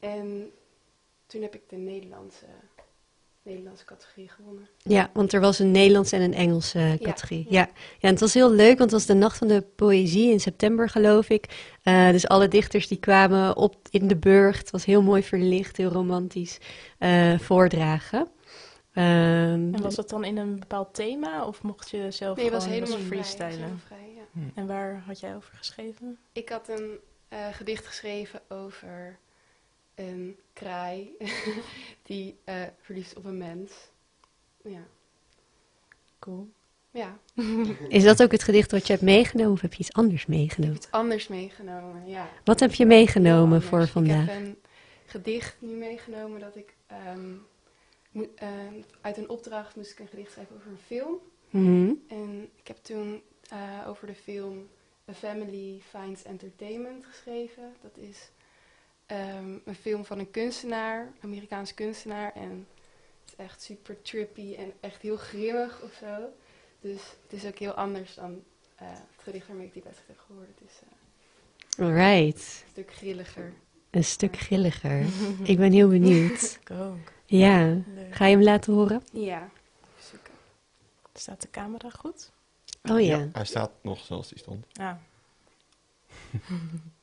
[0.00, 0.52] En
[1.26, 2.46] toen heb ik de Nederlandse,
[3.48, 4.68] Nederlandse categorie gewonnen.
[4.82, 7.46] Ja, want er was een Nederlandse en een Engelse categorie.
[7.48, 7.68] Ja, ja.
[7.74, 7.98] ja.
[8.00, 10.88] en het was heel leuk, want het was de Nacht van de Poëzie in september,
[10.88, 11.76] geloof ik.
[11.82, 14.58] Eh, dus alle dichters die kwamen op in de burcht.
[14.58, 16.58] Het was heel mooi verlicht, heel romantisch
[16.98, 18.28] eh, voordragen.
[18.92, 22.54] Ehm, En was dat dan in een bepaald thema of mocht je zelf Nee, het
[22.54, 23.18] was gewoon helemaal vrij.
[23.18, 23.52] freestylen?
[23.52, 24.40] Helemaal vrij ja.
[24.54, 26.18] En waar had jij over geschreven?
[26.32, 29.18] Ik had een eh, gedicht geschreven over
[29.98, 31.16] een kraai
[32.08, 33.72] die eh, verliefd is op een mens.
[34.64, 34.82] Ja.
[36.18, 36.48] Cool.
[36.90, 37.18] ja,
[37.88, 40.28] Is dat ook het gedicht wat je hebt meegenomen of heb je iets anders ik
[40.28, 40.76] heb meegenomen?
[40.76, 42.08] iets anders meegenomen.
[42.08, 42.28] Ja.
[42.44, 44.22] Wat heb je meegenomen voor vandaag?
[44.22, 44.58] Ik heb een
[45.06, 47.32] gedicht nu meegenomen dat ik ehm,
[48.10, 51.18] moet- ehm, uit een opdracht moest ik een gedicht schrijven over een film.
[51.50, 51.92] Mhm.
[52.08, 54.68] En ik heb toen eh, over de film
[55.10, 57.72] A Family Finds Entertainment geschreven.
[57.82, 58.30] Dat is
[59.08, 62.32] ehm, een film van een kunstenaar, Amerikaans kunstenaar.
[62.34, 62.66] En
[63.24, 66.16] het is echt super trippy en echt heel grimmig of zo.
[66.80, 68.42] Dus het is ook heel anders dan
[68.76, 70.48] eh, het gedicht waarmee ik die wedstrijd heb gehoord.
[70.58, 70.74] Het is
[71.76, 73.52] eh, Alright, een stuk grilliger.
[73.90, 75.04] een stuk grilliger.
[75.52, 76.58] Ik ben heel benieuwd.
[76.60, 77.12] Ik ook.
[77.26, 78.14] Ja, Leuk.
[78.14, 79.02] ga je hem laten horen?
[79.12, 79.48] Ja,
[80.00, 80.32] zoeken.
[81.14, 82.30] Staat de camera goed?
[82.82, 83.28] Oh ja.
[83.32, 84.66] Hij staat nog zoals hij stond.
[84.72, 85.00] Ja.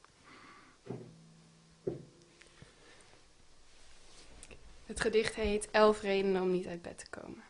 [4.86, 7.44] Het gedicht heet Elf redenen om niet uit bed te komen.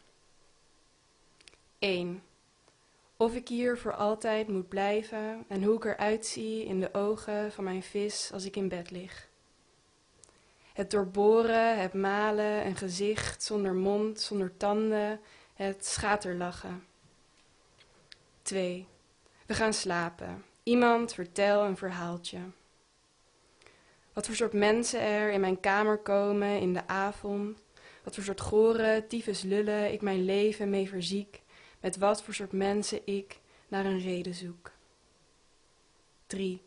[1.79, 2.23] 1.
[3.17, 7.51] Of ik hier voor altijd moet blijven en hoe ik eruit zie in de ogen
[7.51, 9.27] van mijn vis als ik in bed lig.
[10.73, 15.19] Het doorboren, het malen, een gezicht zonder mond, zonder tanden,
[15.53, 16.85] het schaterlachen.
[18.41, 18.87] 2.
[19.45, 20.45] We gaan slapen.
[20.63, 22.39] Iemand vertel een verhaaltje.
[24.15, 27.59] Wat voor soort mensen er in mijn kamer komen in de avond.
[28.03, 31.41] Wat voor soort goren, tyfus lullen ik mijn leven mee verziek.
[31.79, 34.71] Met wat voor soort mensen ik naar een reden zoek.
[36.27, 36.61] 3.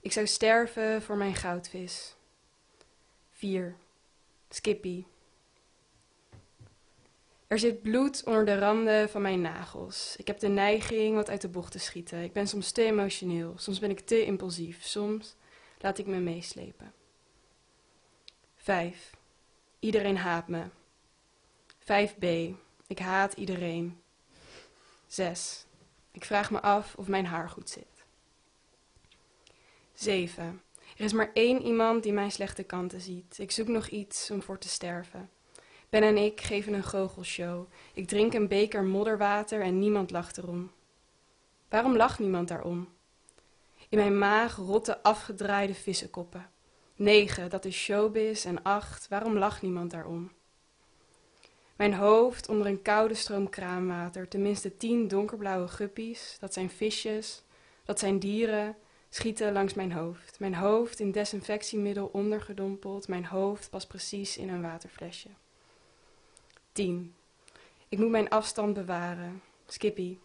[0.00, 2.14] Ik zou sterven voor mijn goudvis.
[3.30, 3.76] 4.
[4.48, 5.04] Skippy.
[7.46, 10.14] Er zit bloed onder de randen van mijn nagels.
[10.18, 12.22] Ik heb de neiging wat uit de bocht te schieten.
[12.22, 15.36] Ik ben soms te emotioneel, soms ben ik te impulsief, soms
[15.78, 16.92] laat ik me meeslepen.
[18.56, 19.16] 5.
[19.78, 20.64] Iedereen haat me.
[21.80, 22.56] 5b.
[22.86, 24.00] Ik haat iedereen.
[25.06, 25.66] 6.
[26.10, 28.04] Ik vraag me af of mijn haar goed zit.
[29.94, 30.62] 7.
[30.96, 33.38] Er is maar één iemand die mijn slechte kanten ziet.
[33.38, 35.30] Ik zoek nog iets om voor te sterven.
[35.88, 37.66] Ben en ik geven een goochelshow.
[37.94, 40.70] Ik drink een beker modderwater en niemand lacht erom.
[41.68, 42.88] Waarom lacht niemand daarom?
[43.88, 46.50] In mijn maag rotte afgedraaide vissenkoppen.
[46.96, 48.44] 9, dat is showbiz.
[48.44, 50.32] En 8, waarom lacht niemand daarom?
[51.76, 57.42] Mijn hoofd onder een koude stroom kraanwater, tenminste tien donkerblauwe guppies, dat zijn visjes,
[57.84, 58.76] dat zijn dieren,
[59.08, 60.40] schieten langs mijn hoofd.
[60.40, 65.28] Mijn hoofd in desinfectiemiddel ondergedompeld, mijn hoofd past precies in een waterflesje.
[66.72, 67.14] 10.
[67.88, 69.42] Ik moet mijn afstand bewaren.
[69.66, 70.18] Skippy.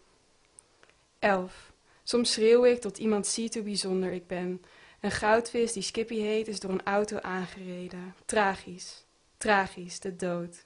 [1.18, 1.72] 11.
[2.04, 4.62] Soms schreeuw ik tot iemand ziet hoe bijzonder ik ben.
[5.00, 8.14] Een goudvis die Skippy heet is door een auto aangereden.
[8.24, 9.04] Tragisch.
[9.36, 10.64] Tragisch, de dood.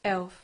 [0.00, 0.42] 11.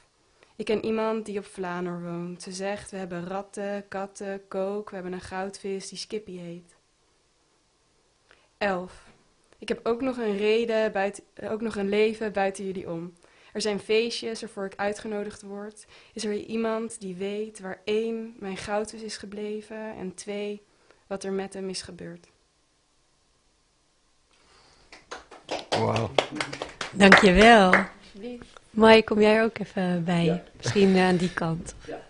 [0.56, 2.42] Ik ken iemand die op Vlaanderen woont.
[2.42, 6.74] Ze zegt, we hebben ratten, katten, kook, we hebben een goudvis die Skippy heet.
[8.58, 9.08] 11.
[9.58, 13.14] Ik heb ook nog een reden, buiten, ook nog een leven buiten jullie om.
[13.52, 15.86] Er zijn feestjes waarvoor ik uitgenodigd word.
[16.12, 20.62] Is er iemand die weet waar één, mijn goudvis is gebleven en twee,
[21.06, 22.26] wat er met hem is gebeurd?
[25.68, 26.10] Wauw.
[26.92, 27.72] Dankjewel.
[28.70, 30.24] Mai, kom jij ook even bij?
[30.24, 30.42] Ja.
[30.56, 31.74] Misschien eh, aan die kant.
[31.86, 32.00] Ja.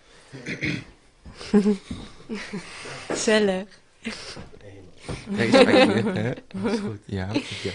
[5.32, 6.32] Spijtje, hè?
[6.46, 6.98] Dat is goed.
[7.04, 7.70] Ja, goed, ja.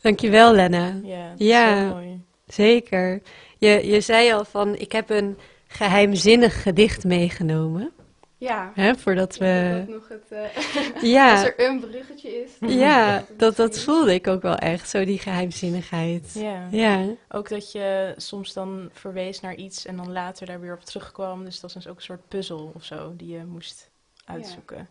[0.00, 1.00] Dankjewel, Lena.
[1.02, 1.88] Ja, Ja.
[1.88, 2.24] mooi.
[2.46, 3.22] Zeker.
[3.58, 7.90] Je, je zei al van, ik heb een geheimzinnig gedicht meegenomen.
[8.38, 8.72] Ja.
[8.74, 9.84] Hè, voordat Dat we...
[9.88, 10.40] nog het, eh,
[10.94, 12.50] als Ja, er een bruggetje is.
[12.80, 16.30] ja is dat, dat voelde ik ook wel echt, zo die geheimzinnigheid.
[16.34, 16.68] Ja.
[16.70, 20.84] Ja, Ook dat je soms dan verwees naar iets en dan later daar weer op
[20.84, 21.44] terugkwam.
[21.44, 23.90] Dus dat was dus ook een soort puzzel of zo die je moest
[24.24, 24.88] uitzoeken.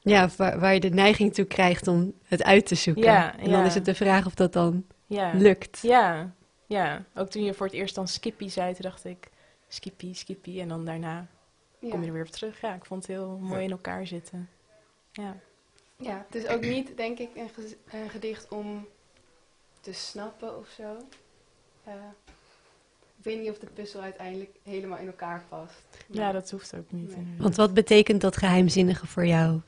[0.00, 3.02] ja waar, waar je de neiging toe krijgt om het uit te zoeken.
[3.02, 3.66] Ja, en dan ja.
[3.66, 5.30] is het de vraag of dat dan Ja.
[5.34, 5.78] lukt.
[5.82, 6.32] Ja.
[6.68, 9.28] Ja, ook toen je voor het eerst dan Skippy zei, toen dacht ik
[9.68, 10.60] Skippy, Skippy.
[10.60, 11.26] En dan daarna
[11.78, 11.90] Ja.
[11.90, 12.60] kom je er weer op terug.
[12.60, 14.48] Ja, ik vond het heel mooi in elkaar zitten.
[15.12, 15.36] Ja.
[15.96, 17.30] Ja, het is ook niet, denk ik,
[17.90, 18.86] een, gedicht om
[19.80, 20.96] te snappen of zo.
[21.84, 21.92] Eh,
[23.16, 26.04] ik weet niet of de puzzel uiteindelijk helemaal in elkaar past.
[26.06, 27.16] ja, dat hoeft ook niet.
[27.16, 27.36] Nee.
[27.38, 29.60] Want wat betekent dat geheimzinnige voor jou?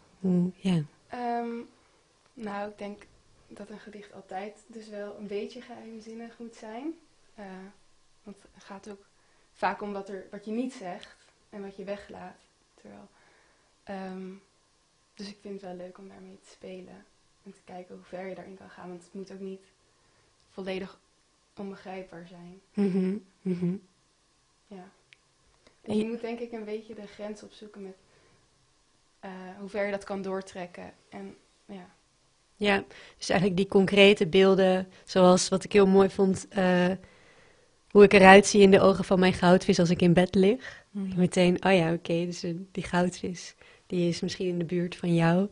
[0.54, 0.82] Ja.
[1.08, 1.48] ehm,
[2.34, 3.02] nou, ik denk
[3.50, 6.98] dat een gedicht altijd dus wel een beetje geheimzinnig moet zijn.
[7.34, 7.44] Eh,
[8.22, 9.06] want het gaat ook
[9.52, 11.16] vaak om wat, er, wat je niet zegt
[11.50, 12.36] en wat je weglaat.
[12.74, 13.08] Terwijl,
[13.84, 14.30] ehm,
[15.14, 17.04] dus ik vind het wel leuk om daarmee te spelen.
[17.42, 18.88] En te kijken hoe ver je daarin kan gaan.
[18.88, 19.62] Want het moet ook niet
[20.50, 20.98] volledig
[21.56, 22.60] onbegrijpbaar zijn.
[22.74, 23.76] Mhm, mhm.
[24.66, 24.88] Ja.
[25.82, 27.96] En je- moet denk ik een beetje de grens opzoeken met
[29.20, 30.94] eh, hoe ver je dat kan doortrekken.
[31.08, 31.36] En
[31.66, 31.90] ja,
[32.60, 32.84] Ja,
[33.18, 36.90] dus eigenlijk die concrete beelden, zoals wat ik heel mooi vond, eh,
[37.90, 40.84] hoe ik eruit zie in de ogen van mijn goudvis als ik in bed lig.
[40.90, 41.18] Mhm.
[41.18, 43.54] Meteen, oh ja, oké, dus eh, die goudvis,
[43.86, 45.48] die is misschien in de buurt van jou.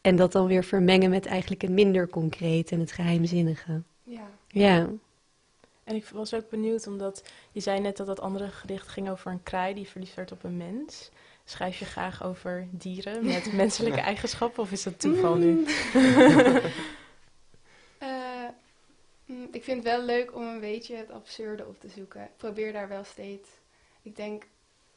[0.00, 3.82] En dat dan weer vermengen met eigenlijk het minder concreet en het geheimzinnige.
[4.02, 4.30] ja.
[4.48, 4.88] Ja,
[5.84, 9.30] En ik was ook benieuwd, omdat je zei net dat dat andere gedicht ging over
[9.30, 11.10] een kraai die verliefd werd op een mens.
[11.50, 15.64] Schrijf je graag over dieren met menselijke eigenschappen of is dat toeval nu?
[17.98, 18.48] Eh,
[19.24, 22.22] mm, ik vind het wel leuk om een beetje het absurde op te zoeken.
[22.22, 23.48] Ik probeer daar wel steeds.
[24.02, 24.46] Ik denk,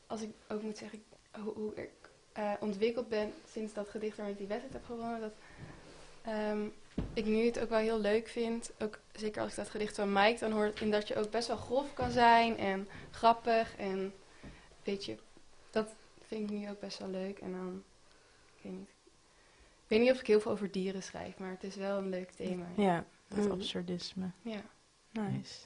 [0.07, 1.03] als ik ook moet zeggen
[1.43, 1.89] hoe, hoe ik
[2.33, 5.33] eh, ontwikkeld ben sinds dat gedicht waarmee ik die wedstrijd heb gewonnen, dat
[6.21, 6.65] ehm,
[7.13, 8.71] ik nu het ook wel heel leuk vind.
[8.79, 11.47] Ook zeker als ik dat gedicht van Mike dan hoor, in dat je ook best
[11.47, 14.13] wel grof kan zijn en grappig en
[14.83, 15.17] weet je,
[16.33, 17.39] vind ik nu ook best wel leuk.
[17.39, 17.83] En dan,
[18.55, 18.89] ik weet niet.
[19.83, 22.09] Ik weet niet of ik heel veel over dieren schrijf, maar het is wel een
[22.09, 22.67] leuk thema.
[22.77, 24.31] Ja, het absurdisme.
[24.41, 24.61] Ja.
[25.11, 25.65] Nice.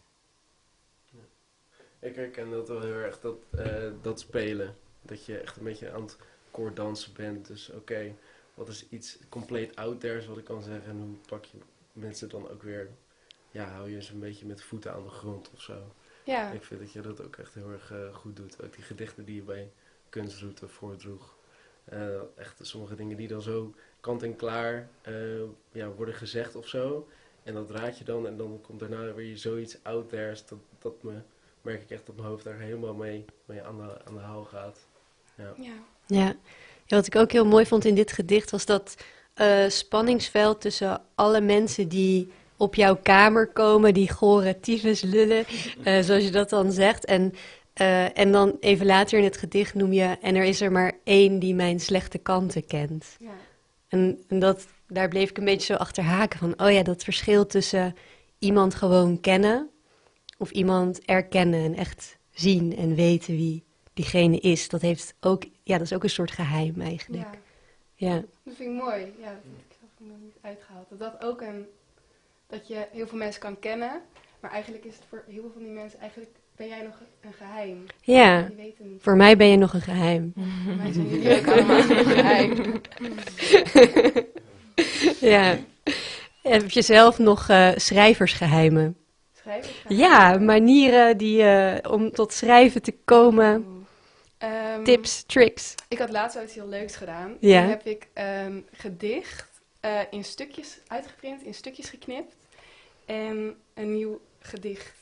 [2.00, 4.76] Ik herken dat wel heel erg, dat, eh, dat spelen.
[5.02, 6.18] Dat je echt een beetje aan het
[6.52, 7.48] koorddansen bent.
[7.48, 8.16] Dus oké,
[8.54, 10.92] wat is iets compleet out there, wat ik kan zeggen.
[10.92, 11.58] En hoe pak je
[11.94, 12.90] mensen dan ook weer...
[13.52, 15.94] Ja, hou je ze een beetje met voeten aan de grond of zo.
[16.24, 18.64] Ja, Ik vind dat je dat ook echt heel erg eh, goed doet.
[18.64, 19.72] Ook die gedichten die je bij
[20.18, 21.36] Kunstroute voordroeg.
[21.86, 22.00] Eh,
[22.36, 25.14] echt sommige dingen die dan zo kant en klaar eh,
[25.72, 27.08] ja, worden gezegd of zo.
[27.44, 30.46] En dat raad je dan en dan komt daarna weer zoiets out there's.
[30.46, 31.14] Dat, dat me,
[31.62, 34.44] merk ik echt dat mijn hoofd daar helemaal mee, mee aan, de, aan de haal
[34.44, 34.88] gaat.
[35.36, 35.54] Ja.
[35.58, 35.74] ja.
[36.08, 36.36] ja.
[36.86, 38.96] ja, wat ik ook heel mooi vond in dit gedicht was dat
[39.34, 45.46] eh, spanningsveld tussen alle mensen die op jouw kamer komen, die gore tyfus lullen,
[45.84, 47.06] eh, zoals je dat dan zegt.
[47.06, 47.34] En,
[47.78, 50.92] eh, en dan even later in het gedicht noem je, en er is er maar
[51.04, 53.16] één die mijn slechte kanten kent.
[53.20, 53.32] Ja.
[53.88, 57.04] En, en dat, daar bleef ik een beetje zo achter haken van, oh ja, dat
[57.04, 57.96] verschil tussen
[58.40, 59.70] iemand gewoon kennen
[60.38, 63.64] of iemand erkennen en echt zien en weten wie
[63.94, 64.70] diegene is.
[64.70, 67.28] Dat heeft ook, ja, dat is ook een soort geheim eigenlijk.
[67.96, 69.14] ja, Ja, dat vind ik mooi.
[69.20, 70.90] Ja, dat heb ik zelf nog niet uitgehaald.
[70.90, 71.68] Dat dat ook een...
[72.48, 74.02] Dat je heel veel mensen kan kennen,
[74.40, 76.00] maar eigenlijk is het voor heel veel van die mensen...
[76.00, 77.86] Eigenlijk ben jij nog een geheim.
[78.02, 78.50] ja.
[79.00, 80.34] Voor mij ben je nog een geheim.
[80.66, 82.82] Voor mij zijn jullie ook allemaal een geheim.
[85.20, 85.58] Ja.
[86.42, 88.98] Heb je zelf nog eh, schrijversgeheimen?
[89.34, 93.86] Schrijvers Ja, manieren die, eh, om tot schrijven te komen.
[94.38, 95.76] Ehm, Tips, tricks.
[95.88, 97.38] Ik had laatst iets heel leuks gedaan.
[97.40, 97.62] Ja.
[97.62, 99.48] Toen heb ik een gedicht
[99.80, 102.36] eh, in stukjes uitgeprint, in stukjes geknipt.
[103.06, 104.94] En een nieuw gedicht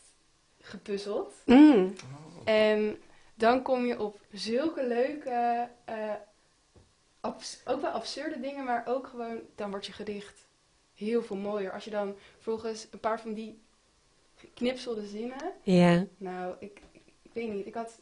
[0.66, 1.34] gepuzzeld.
[1.46, 1.94] Mm.
[2.44, 2.98] En
[3.36, 6.14] dan kom je op zulke leuke, eh,
[7.66, 10.48] ook wel absurde dingen, maar ook gewoon, dan wordt je gedicht
[10.94, 11.72] heel veel mooier.
[11.72, 13.60] Als je dan volgens een paar van die
[14.36, 16.06] geknipselde zinnen Ja.
[16.18, 16.82] nou, ik,
[17.22, 17.66] ik weet niet.
[17.66, 18.00] Ik had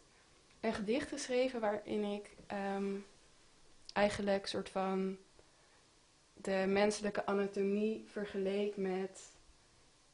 [0.59, 2.95] een gedicht geschreven waarin ik ehm,
[3.93, 5.17] eigenlijk soort van
[6.33, 9.21] de menselijke anatomie vergeleek met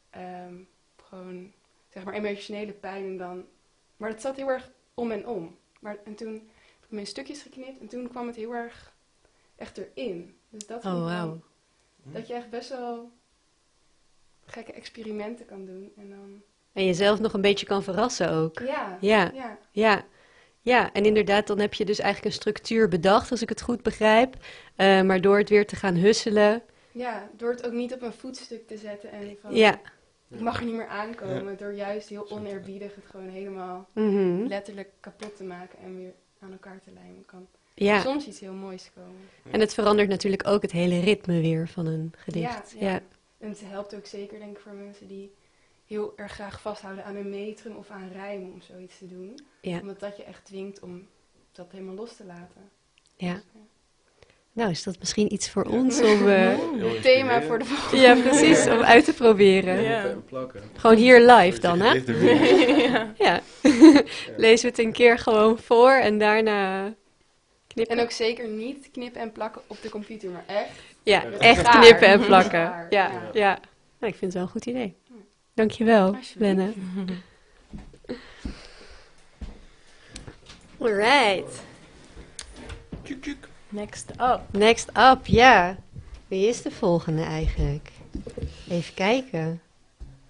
[0.10, 0.56] ehm,
[1.04, 1.54] gewoon
[1.94, 3.46] zeg maar emotionele pijn en dan.
[3.98, 5.58] Maar het zat heel erg om en om.
[5.80, 6.42] Maar, en toen heb
[6.84, 8.94] ik hem in stukjes geknipt en toen kwam het heel erg
[9.56, 10.38] echt erin.
[10.50, 11.42] Dus dat Oh, ik wel- wauw.
[12.04, 13.12] Dat je echt best wel
[14.46, 15.92] gekke experimenten kan doen.
[15.98, 16.42] En dan...
[16.74, 18.60] En jezelf nog een beetje kan verrassen ook.
[18.60, 19.58] Ja, Ja, ja.
[19.72, 20.06] ja.
[20.62, 23.84] Ja, en inderdaad, dan heb je dus eigenlijk een structuur bedacht, als ik het goed
[23.84, 24.36] begrijp.
[24.76, 26.62] Eh, maar door het weer te gaan husselen.
[26.92, 29.82] Ja, door het ook niet op een voetstuk te zetten en van Ja.
[30.30, 31.58] Ik mag er niet meer aankomen.
[31.58, 34.46] Door juist heel oneerbiedig het gewoon helemaal Mhm.
[34.48, 37.26] letterlijk kapot te maken en weer aan elkaar te lijmen.
[37.26, 38.02] Kan Ja.
[38.02, 39.30] soms iets heel moois komen.
[39.52, 42.72] En het verandert natuurlijk ook het hele ritme weer van een gedicht.
[42.72, 42.92] Ja, ja.
[42.92, 43.02] Ja.
[43.38, 45.34] En het helpt ook zeker denk ik voor mensen die
[45.86, 49.40] heel erg graag vasthouden aan een metrum of aan rijmen om zoiets te doen.
[49.62, 49.80] Ja.
[49.80, 51.08] Omdat dat je echt dwingt om
[51.52, 52.70] dat helemaal los te laten.
[53.16, 53.42] ja.
[54.60, 56.28] Nou, is dat misschien iets voor ons om...
[56.30, 58.04] eh, Een thema voor de volgende.
[58.04, 59.82] ja, precies, om uit te proberen.
[59.82, 60.16] Ja.
[60.76, 61.94] Gewoon hier live dan, hè?
[62.90, 63.14] Ja.
[63.18, 63.42] Ja.
[64.38, 66.94] Lezen we het een keer gewoon voor en daarna
[67.68, 67.98] knippen.
[67.98, 70.70] En ook zeker niet knippen en plakken op de computer, maar echt.
[71.04, 72.60] Ja, echt knippen en plakken.
[72.60, 73.30] Ja, ja.
[73.34, 73.60] ja.
[74.00, 74.96] Nou, ik vind het wel een goed idee.
[75.54, 76.40] Dankjewel, Alsjeblieft.
[76.40, 76.74] Lenne.
[80.80, 81.62] Alright.
[83.04, 83.49] Tjuk, tjuk.
[83.70, 84.40] Next up.
[84.52, 85.78] Next up, ja.
[86.28, 87.90] Wie is de volgende eigenlijk?
[88.70, 89.62] Even kijken.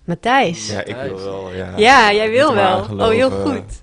[0.04, 0.68] Matthijs.
[0.68, 1.54] Ja, Ja, ik wil wel.
[1.78, 2.80] Ja, jij wil wel.
[2.80, 3.82] Oh, heel goed.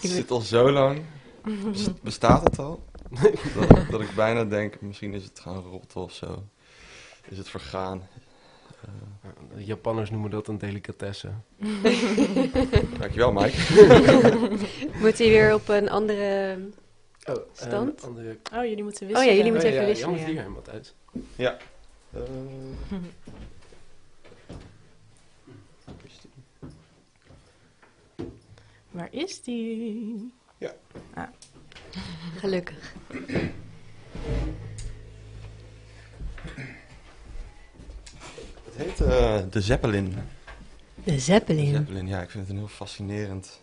[0.00, 1.02] Het zit al zo lang.
[1.64, 2.84] Bes- Bestaat het al?
[3.58, 6.42] dat, dat ik bijna denk, misschien is het gaan rotten of zo.
[7.28, 8.02] Is het vergaan?
[8.84, 11.28] Eh, Japanners noemen dat een delicatesse.
[13.00, 13.56] dankjewel, Mike.
[15.00, 16.56] Moet hij weer op een andere...
[17.28, 18.04] Oh, Stand?
[18.04, 18.36] andere...
[18.54, 19.24] Oh, jullie moeten Oh wisselen.
[19.30, 20.24] ja, jullie moeten Oh, even ja, wisselen, Jan ja.
[20.32, 20.94] Vlieger, Matthijs.
[21.36, 21.56] Ja.
[22.14, 22.20] Eh,
[28.90, 30.32] Waar is die?
[32.36, 32.94] Gelukkig.
[38.64, 40.14] het heet eh, de Zeppelin.
[41.04, 41.72] De De Zeppelin.
[41.74, 43.60] Zeppelin, ja, ik vind het een heel fascinerend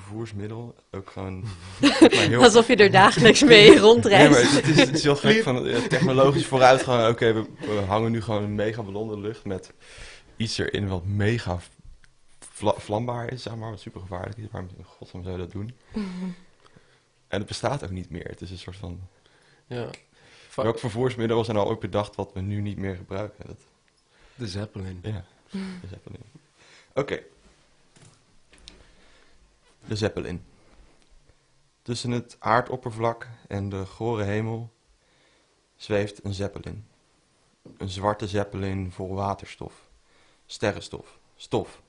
[0.00, 0.74] vervoersmiddel.
[0.90, 1.44] Ook gewoon.
[2.08, 3.80] heel- Alsof je er dagelijks mee Nee,
[4.28, 7.08] maar het, is, het is heel gek van eh, technologisch vooruitgang.
[7.12, 9.72] Oké, we, we hangen nu gewoon een mega ballon in de lucht met
[10.36, 11.58] iets erin wat mega
[12.38, 14.46] vla- vlambaar is, zeg maar, wat super gevaarlijk is.
[14.50, 15.74] Waarom in godsnaam zou je dat doen?
[17.28, 18.24] En het bestaat ook niet meer.
[18.28, 19.00] Het is een soort van.
[19.66, 19.88] Ja.
[20.48, 23.44] Va- Welk vervoersmiddel zijn al ook bedacht wat we nu niet meer gebruiken?
[23.46, 23.56] Dat,
[24.34, 24.98] De Zeppelin.
[25.02, 26.20] ja, de Zeppelin.
[26.94, 27.18] Oké.
[29.88, 30.44] De Zeppelin.
[31.82, 34.72] Tussen het aardoppervlak en de gore hemel
[35.76, 36.86] zweeft een zeppelin.
[37.76, 39.88] Een zwarte zeppelin vol waterstof,
[40.46, 41.82] sterrenstof, stof,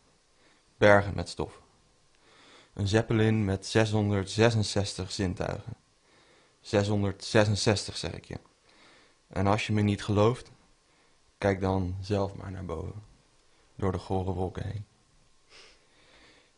[0.78, 1.62] bergen met stof.
[2.74, 5.74] Een zeppelin met 666 zintuigen.
[6.62, 8.40] 666 zeg ik je.
[9.28, 10.52] En als je me niet gelooft,
[11.38, 13.04] kijk dan zelf maar naar boven,
[13.76, 14.86] door de gore wolken heen.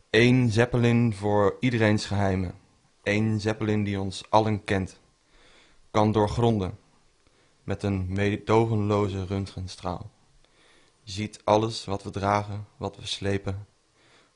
[0.09, 2.55] Eén zeppelin voor iedereen's geheimen.
[3.03, 4.99] Eén zeppelin die ons allen kent.
[5.91, 6.77] Kan doorgronden.
[7.63, 10.09] met een meedogenloze röntgenstraal.
[11.03, 13.67] Ziet alles wat we dragen, wat we slepen,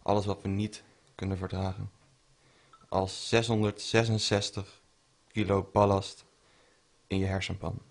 [0.01, 0.84] alles wat we niet
[1.15, 1.91] kunnen verdragen.
[2.89, 4.82] Als 666
[5.28, 6.26] kilo ballast
[7.07, 7.82] in je hersenpan.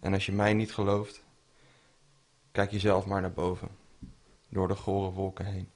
[0.00, 1.24] En als je mij niet gelooft,
[2.52, 3.68] kijk jezelf maar naar boven,
[4.48, 5.68] door de gore wolken heen.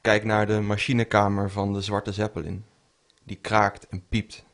[0.00, 2.64] Kijk naar de machinekamer van de zwarte zeppelin,
[3.24, 4.44] die kraakt en piept,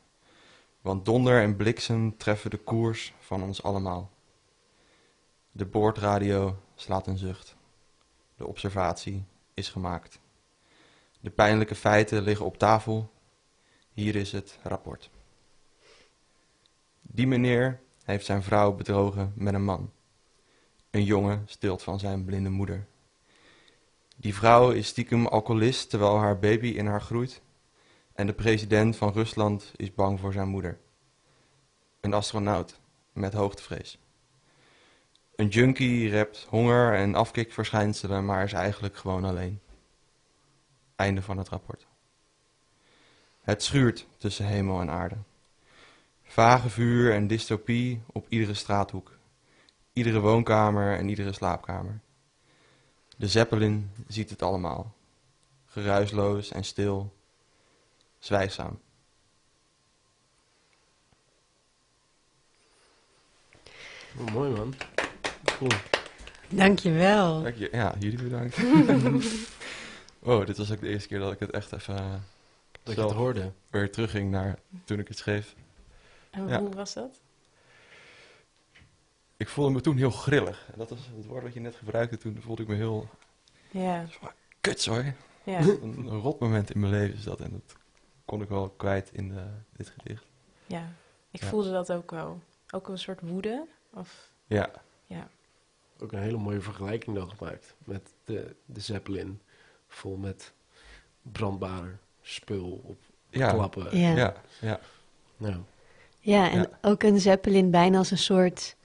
[0.81, 4.11] want donder en bliksem treffen de koers van ons allemaal.
[5.51, 7.55] De boordradio slaat een zucht.
[8.35, 10.19] De observatie is gemaakt.
[11.19, 13.11] De pijnlijke feiten liggen op tafel.
[13.93, 15.09] Hier is het rapport.
[17.01, 19.91] Die meneer heeft zijn vrouw bedrogen met een man.
[20.89, 22.87] Een jongen stilt van zijn blinde moeder.
[24.19, 27.41] Die vrouw is stiekem alcoholist terwijl haar baby in haar groeit.
[28.13, 30.79] En de president van Rusland is bang voor zijn moeder.
[32.01, 32.79] Een astronaut
[33.13, 33.99] met hoogtevrees.
[35.35, 39.59] Een junkie rept honger en afkikverschijnselen, maar is eigenlijk gewoon alleen.
[40.95, 41.87] Einde van het rapport.
[43.41, 45.15] Het schuurt tussen hemel en aarde.
[46.23, 49.17] Vage vuur en dystopie op iedere straathoek,
[49.93, 51.99] iedere woonkamer en iedere slaapkamer.
[53.19, 54.93] De Zeppelin ziet het allemaal,
[55.65, 57.13] geruisloos en stil,
[58.19, 58.79] zwijgzaam.
[64.19, 64.73] Oh, mooi man.
[65.57, 65.71] Cool.
[66.49, 67.41] Dankjewel.
[67.43, 67.69] Dank je.
[67.71, 68.57] Ja, jullie bedankt.
[70.19, 72.13] wow, dit was ook de eerste keer dat ik het echt even uh,
[72.83, 73.51] Dat je het hoorde.
[73.69, 75.55] weer terugging naar toen ik het schreef.
[76.29, 76.59] En Ja.
[76.59, 77.21] hoe was dat?
[79.37, 80.67] Ik voelde me toen heel grillig.
[80.71, 82.17] En dat was het woord wat je net gebruikte.
[82.17, 83.09] Toen voelde ik me heel
[83.71, 84.05] Ja,
[84.61, 85.13] kuts hoor.
[85.43, 85.59] ja.
[85.81, 87.39] Een, een rot moment in mijn leven is dat.
[87.41, 87.75] En dat
[88.25, 89.43] kon ik wel kwijt in eh,
[89.75, 90.25] dit gedicht.
[90.65, 90.91] ja.
[91.31, 91.47] Ik Ja.
[91.49, 92.41] voelde dat ook wel.
[92.73, 93.65] Ook een soort woede.
[93.93, 94.71] Of, Ja,
[95.05, 95.29] ja.
[95.99, 99.41] Ook een hele mooie vergelijking dan gemaakt met de, de Zeppelin.
[99.87, 100.53] Vol met
[101.21, 102.97] brandbare spul op
[103.29, 103.97] ja, klappen.
[103.97, 104.15] Ja.
[104.15, 104.79] ja, ja.
[105.37, 105.55] Nou,
[106.19, 106.69] Ja, en Ja.
[106.81, 108.75] ook een zeppelin bijna als een soort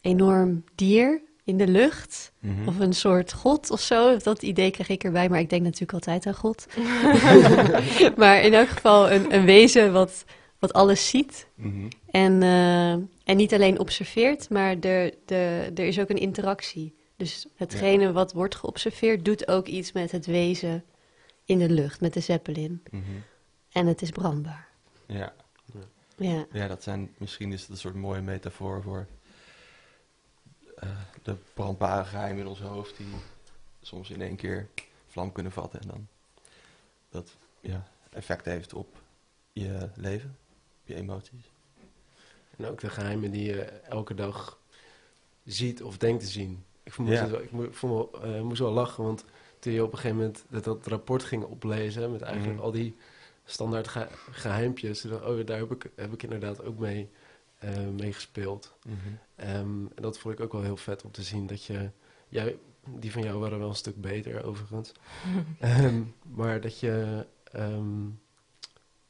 [0.00, 2.32] enorm dier in de lucht.
[2.38, 2.68] Mhm.
[2.68, 4.16] Of een soort god of zo.
[4.16, 6.66] Dat idee kreeg ik erbij, maar ik denk natuurlijk altijd aan God.
[8.16, 10.24] maar in elk geval een, een wezen wat,
[10.58, 11.48] wat alles ziet.
[11.54, 11.88] Mhm.
[12.10, 12.92] En, eh,
[13.24, 16.96] en niet alleen observeert, maar er, de, er is ook een interactie.
[17.16, 20.84] Dus hetgene wat wordt geobserveerd doet ook iets met het wezen
[21.44, 22.82] in de lucht, met de zeppelin.
[22.90, 23.02] Mhm.
[23.72, 24.68] En het is brandbaar.
[25.06, 25.32] Ja.
[26.16, 29.06] Ja, ja, dat zijn, misschien is het een soort mooie metafoor voor
[30.80, 30.88] eh,
[31.22, 33.06] de brandbare geheimen in ons hoofd die
[33.82, 34.68] soms in één keer
[35.06, 36.06] vlam kunnen vatten en dan
[37.10, 38.96] dat ja, effect heeft op
[39.52, 40.36] je leven,
[40.84, 41.50] je emoties.
[42.56, 44.58] en ook de geheimen die je elke dag
[45.44, 46.64] ziet of denkt te zien.
[46.82, 47.02] Ik, Ja.
[47.02, 47.50] moest, wel- ik
[47.80, 49.24] wel, eh, moest wel lachen, want
[49.58, 52.12] toen je op een gegeven moment dat, dat rapport ging oplezen...
[52.12, 52.64] met eigenlijk Mhm.
[52.64, 52.96] al die
[53.44, 55.04] standaard ge geheimpjes...
[55.04, 57.08] ik, oh, daar heb ik, heb ik inderdaad ook mee,
[57.58, 58.74] eh, mee gespeeld.
[59.36, 61.90] Ehm, en dat vond ik ook wel heel vet om te zien dat je...
[62.28, 64.92] Jij, die van jou waren wel een stuk beter overigens.
[65.60, 67.26] Ehm, maar dat je...
[67.52, 68.06] ehm,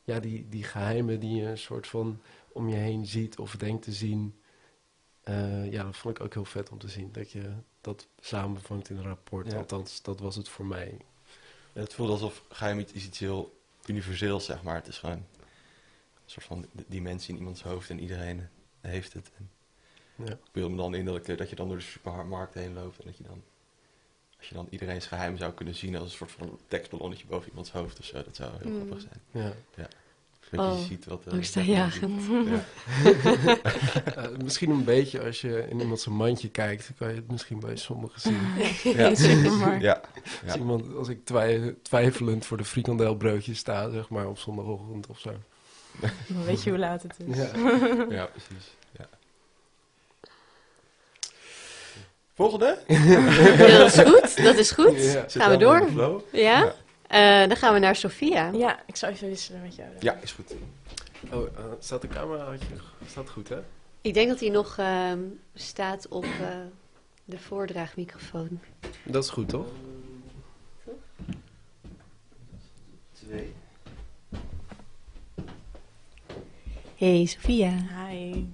[0.05, 2.21] ja, die, die geheimen die je een soort van
[2.53, 4.41] om je heen ziet of denkt te zien...
[5.23, 7.13] eh, ja, dat vond ik ook heel vet om te zien.
[7.13, 9.51] Dat je dat samenvangt in een rapport.
[9.53, 9.59] Ja.
[9.59, 10.97] Althans, dat was het voor mij.
[11.73, 14.75] Ja, het voelt alsof geheim iets, iets heel universeels, zeg maar.
[14.75, 15.27] Het is gewoon
[16.31, 18.49] soort van dimensie in iemands hoofd en iedereen
[18.81, 19.31] heeft het.
[19.37, 19.49] En
[20.25, 20.33] Ja.
[20.33, 22.99] ik beeld me dan in dat, ik, dat je dan door de supermarkt heen loopt
[22.99, 23.43] en dat je dan,
[24.39, 27.71] als je dan iedereen's geheim zou kunnen zien als een soort van tekstballonnetje boven iemands
[27.73, 28.77] hoofd of zo, dat zou heel Mm.
[28.77, 29.21] grappig zijn.
[29.45, 29.53] Ja.
[30.51, 31.27] Dat Oh, je ziet wat...
[31.27, 32.23] eh, angstaanjagend.
[32.49, 32.65] Ja.
[34.17, 37.61] Eh, misschien een beetje als je in iemand zijn mandje kijkt, kan je het misschien
[37.61, 38.41] bij sommigen zien.
[38.97, 39.15] Ja.
[39.15, 39.83] Supermarkt.
[39.83, 40.01] Ja.
[40.43, 40.57] Als, Ja.
[40.57, 45.35] iemand, als ik twij- twijfelend voor de frikandelbroodjes sta, zeg maar, op zondagochtend of zo.
[46.01, 47.37] Dan weet je hoe laat het is.
[47.37, 47.51] Ja.
[48.19, 48.75] ja, precies.
[48.99, 49.09] Ja.
[52.35, 52.79] Volgende?
[52.87, 54.45] Ja, dat is goed.
[54.45, 55.03] Dat is goed.
[55.03, 55.25] Ja.
[55.29, 56.23] Gaan we door?
[56.33, 56.75] Ja?
[57.09, 58.51] Eh, dan gaan we naar Sofia.
[58.53, 59.89] Ja, ik zou even wisselen met jou.
[59.89, 59.99] dan.
[60.01, 60.55] Ja, is goed.
[61.33, 62.55] Oh, eh, staat de camera?
[63.07, 63.59] Staat goed, hè?
[64.01, 65.19] Ik denk dat hij nog ehm,
[65.55, 66.57] staat op eh,
[67.25, 68.61] de voordraagmicrofoon.
[69.05, 69.67] Dat is goed, toch?
[73.13, 73.55] Twee.
[76.99, 77.73] Hey Sofia.
[78.09, 78.45] Hi.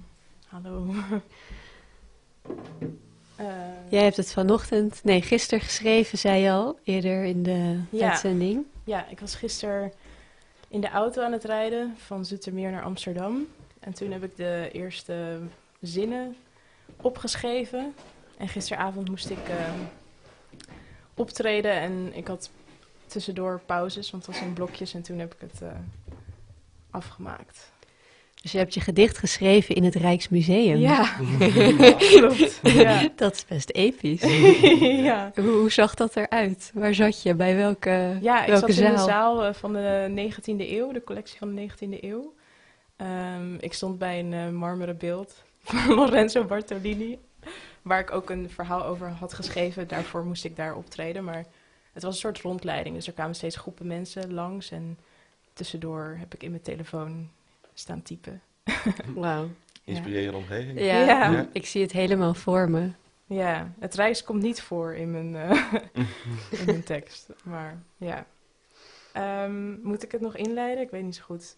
[0.47, 0.85] Hallo.
[3.35, 3.45] Eh,
[3.89, 8.09] Jij hebt het vanochtend, nee gisteren geschreven, zei je al, eerder in de Ja.
[8.09, 8.65] uitzending.
[8.83, 9.91] Ja, ik was gisteren
[10.67, 13.47] in de auto aan het rijden van Zoetermeer naar Amsterdam.
[13.79, 15.39] En toen heb ik de eerste
[15.81, 16.35] zinnen
[17.01, 17.93] opgeschreven.
[18.37, 19.73] En gisteravond moest ik eh,
[21.13, 22.49] optreden en ik had
[23.05, 24.93] tussendoor pauzes, want het was in blokjes.
[24.93, 25.69] En toen heb ik het eh,
[26.89, 27.71] afgemaakt.
[28.45, 30.77] Dus je hebt je gedicht geschreven in het Rijksmuseum.
[30.77, 31.17] Ja,
[31.97, 32.59] klopt.
[32.63, 33.09] Ja.
[33.15, 34.21] Dat is best episch.
[35.09, 35.31] ja.
[35.35, 36.71] Hoe, hoe zag dat eruit?
[36.73, 37.33] Waar zat je?
[37.35, 39.07] Bij welke, Ja, ik welke zat in de zaal?
[39.07, 42.33] zaal eh, van de 19e eeuw, de collectie van de 19e eeuw.
[42.95, 47.17] Ehm, ik stond bij een eh, marmeren beeld van Lorenzo Bartolini,
[47.81, 49.87] waar ik ook een verhaal over had geschreven.
[49.87, 51.45] Daarvoor moest ik daar optreden, maar
[51.93, 52.95] het was een soort rondleiding.
[52.95, 54.97] Dus er kwamen steeds groepen mensen langs en
[55.53, 57.29] tussendoor heb ik in mijn telefoon
[57.75, 58.41] staan typen.
[59.15, 59.49] Wauw.
[59.83, 60.79] Inspirerende omgeving.
[60.79, 61.47] Ja, Ja.
[61.51, 62.91] ik zie het helemaal voor me.
[63.27, 65.73] Ja, het reis komt niet voor in mijn, eh,
[66.59, 68.25] in mijn tekst, maar ja.
[69.13, 70.83] Ehm, moet ik het nog inleiden?
[70.83, 71.55] Ik weet niet zo goed.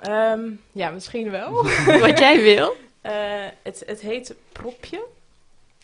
[0.00, 1.52] Ehm, ja, misschien wel.
[2.00, 2.76] Wat jij wil.
[3.00, 5.04] Eh, het, het heet Propje.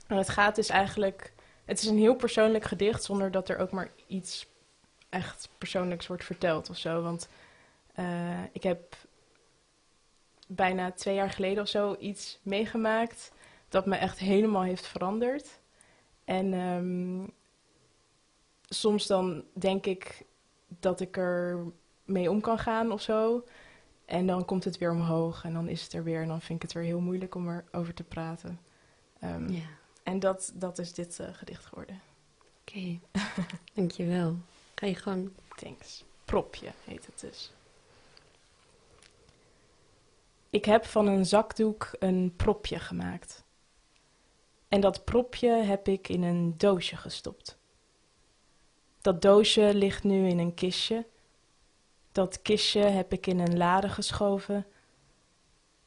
[0.07, 1.33] En het gaat dus eigenlijk...
[1.65, 4.47] Het is een heel persoonlijk gedicht zonder dat er ook maar iets
[5.09, 7.03] echt persoonlijks wordt verteld of zo.
[7.03, 7.29] Want
[7.95, 8.97] eh, ik heb
[10.47, 13.33] bijna twee jaar geleden of zo iets meegemaakt
[13.69, 15.59] dat me echt helemaal heeft veranderd.
[16.25, 17.29] En ehm,
[18.69, 20.23] soms dan denk ik
[20.67, 21.59] dat ik er
[22.05, 23.45] mee om kan gaan of zo.
[24.05, 26.23] En dan komt het weer omhoog en dan is het er weer.
[26.23, 28.61] En dan vind ik het weer heel moeilijk om erover te praten.
[29.21, 29.63] Ehm, Ja,
[30.03, 32.01] En dat, dat is dit eh, gedicht geworden.
[32.61, 32.99] oké.
[33.75, 34.37] Dankjewel.
[34.75, 35.31] Ga je gang.
[35.57, 36.05] Thanks.
[36.25, 37.53] Propje heet het dus.
[40.51, 43.45] Ik heb van een zakdoek een propje gemaakt.
[44.69, 47.59] En dat propje heb ik in een doosje gestopt.
[49.01, 51.07] Dat doosje ligt nu in een kistje.
[52.13, 54.67] Dat kistje heb ik in een lade geschoven.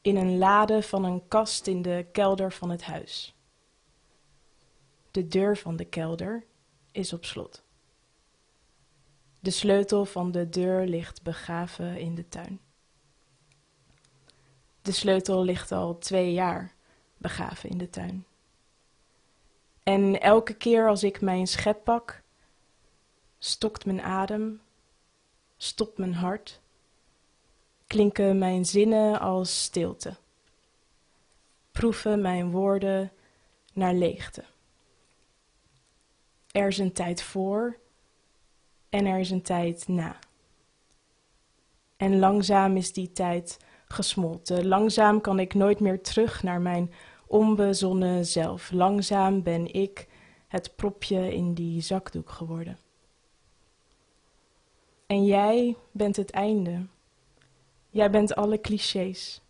[0.02, 3.36] In een lade van een kast in de kelder van het huis.
[5.12, 6.46] De deur van de kelder
[6.92, 7.64] is op slot.
[9.40, 12.60] De sleutel van de deur ligt begraven in de tuin.
[14.84, 16.74] De sleutel ligt al twee jaar
[17.18, 18.26] begraven in de tuin.
[19.84, 22.22] En elke keer als ik mijn schep pak,
[23.38, 24.62] stokt mijn adem,
[25.58, 26.60] stopt mijn hart,
[27.88, 30.16] klinken mijn zinnen als stilte,
[31.72, 33.12] proeven mijn woorden
[33.74, 34.44] naar leegte.
[36.52, 37.78] Er is een tijd voor
[38.90, 40.20] en er is een tijd na.
[41.98, 43.58] En langzaam is die tijd
[43.94, 44.68] gesmolten.
[44.68, 46.94] Langzaam kan ik nooit meer terug naar mijn
[47.28, 48.72] onbezonnen zelf.
[48.72, 50.08] Langzaam ben ik
[50.48, 52.78] het propje in die zakdoek geworden.
[55.06, 56.86] En jij bent het einde.
[57.90, 59.42] Jij bent alle clichés.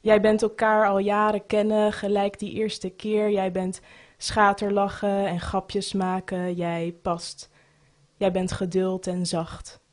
[0.00, 3.30] Jij bent elkaar al jaren kennen, gelijk die eerste keer.
[3.30, 3.80] Jij bent
[4.16, 6.54] schaterlachen en grapjes maken.
[6.54, 7.50] Jij past.
[8.16, 9.83] Jij bent geduld en zacht.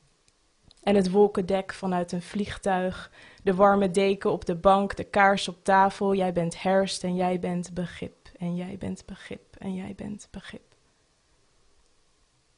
[0.84, 3.12] En het wolkendek vanuit een vliegtuig,
[3.44, 6.16] de warme deken op de bank, de kaars op tafel.
[6.16, 8.30] Jij bent herfst en jij bent begrip.
[8.38, 10.76] En jij bent begrip en jij bent begrip.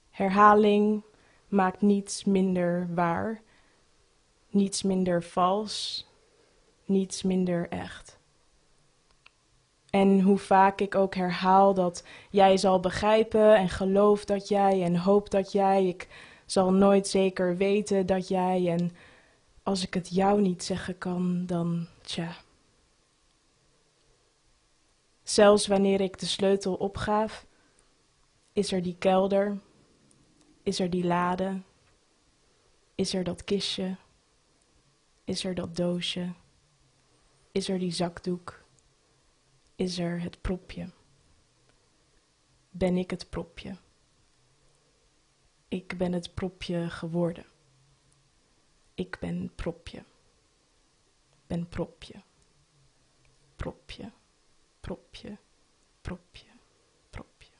[0.10, 1.04] Herhaling
[1.48, 3.42] maakt niets minder waar,
[4.50, 6.08] niets minder vals,
[6.86, 8.18] niets minder echt.
[9.90, 14.96] En hoe vaak ik ook herhaal dat jij zal begrijpen en geloof dat jij en
[14.96, 16.08] hoop dat jij, ik
[16.46, 18.92] zal nooit zeker weten dat jij en
[19.64, 22.36] als ik het jou niet zeggen kan, dan tja.
[25.24, 27.46] Zelfs wanneer ik de sleutel opgaaf,
[28.54, 29.60] is er die kelder,
[30.64, 31.62] is er die lade,
[32.96, 33.96] is er dat kistje,
[35.24, 36.34] is er dat doosje,
[37.52, 38.64] is er die zakdoek,
[39.76, 40.90] is er het propje.
[42.70, 43.76] Ben ik het propje?
[45.74, 47.46] Ik ben het propje geworden.
[48.94, 50.04] Ik ben propje.
[51.48, 52.16] Ben propje.
[53.56, 54.12] Propje.
[54.80, 55.38] Propje.
[56.02, 56.46] Propje.
[57.10, 57.52] Propje.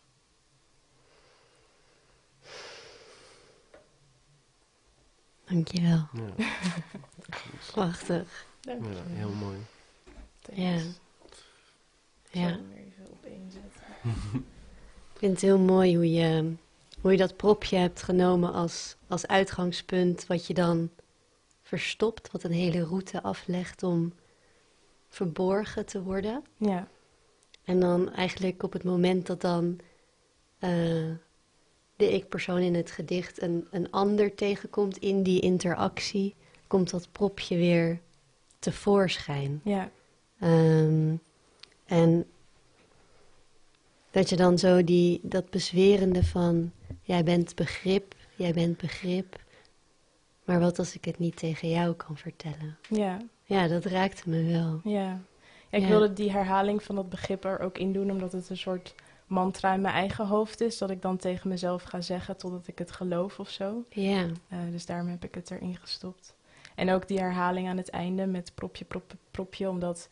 [5.46, 6.08] Dankjewel.
[6.14, 6.34] Ja,
[7.72, 8.46] Prachtig.
[8.60, 9.58] Dank ja, heel mooi.
[10.54, 10.78] Ja.
[10.78, 10.84] Thanks.
[12.24, 12.48] Ik zal Ja.
[12.48, 13.84] hem weer even opeenzetten.
[15.14, 16.54] Ik vind het heel mooi hoe je,
[17.04, 20.90] hoe je dat propje hebt genomen als, als uitgangspunt, wat je dan
[21.62, 24.14] verstopt, wat een hele route aflegt om
[25.10, 26.44] verborgen te worden.
[26.58, 26.88] Ja.
[27.64, 29.80] En dan eigenlijk op het moment dat dan
[30.60, 31.12] eh,
[31.96, 36.36] de ik-persoon in het gedicht een, een ander tegenkomt in die interactie,
[36.68, 38.00] komt dat propje weer
[38.60, 39.62] tevoorschijn.
[39.64, 39.92] Ja,
[40.44, 41.16] Ehm,
[41.86, 42.26] en
[44.12, 46.72] dat je dan zo die, dat bezwerende van,
[47.04, 49.42] jij bent begrip, jij bent begrip.
[50.46, 52.78] Maar wat als ik het niet tegen jou kan vertellen?
[52.90, 54.82] ja, Ja, dat raakte me wel.
[54.94, 55.02] ja.
[55.02, 55.20] Ja,
[55.70, 55.88] ik Ja.
[55.88, 58.96] wilde die herhaling van dat begrip er ook in doen, omdat het een soort
[59.28, 60.78] mantra in mijn eigen hoofd is.
[60.78, 63.86] Dat ik dan tegen mezelf ga zeggen totdat ik het geloof of zo.
[63.90, 66.36] Ja, Eh, dus daarom heb ik het erin gestopt.
[66.76, 69.70] En ook die herhaling aan het einde met propje, propje, propje.
[69.70, 70.10] Omdat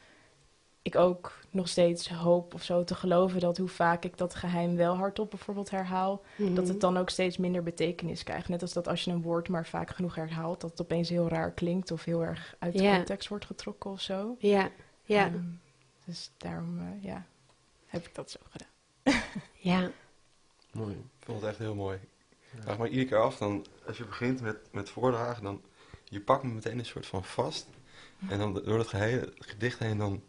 [0.82, 4.76] ik ook nog steeds hoop of zo te geloven dat hoe vaak ik dat geheim
[4.76, 6.68] wel hardop bijvoorbeeld herhaal, dat Mhm.
[6.68, 8.50] het dan ook steeds minder betekenis krijgt.
[8.50, 11.28] Net als dat als je een woord maar vaak genoeg herhaalt, dat het opeens heel
[11.28, 14.36] raar klinkt of heel erg uit de context wordt getrokken of zo.
[14.40, 14.70] ja,
[15.04, 15.40] ja, Ehm,
[16.06, 17.26] dus daarom eh, ja,
[17.86, 18.70] heb ik dat zo gedaan.
[19.72, 19.92] ja.
[20.72, 20.94] Mooi.
[20.94, 22.00] Ik vond het echt heel mooi.
[22.52, 25.62] Ik vraag me iedere keer af, dan, als je begint met, met voordragen, dan
[26.04, 27.68] je pakt me meteen een soort van vast.
[28.30, 30.22] En dan door het gehele gedicht heen, dan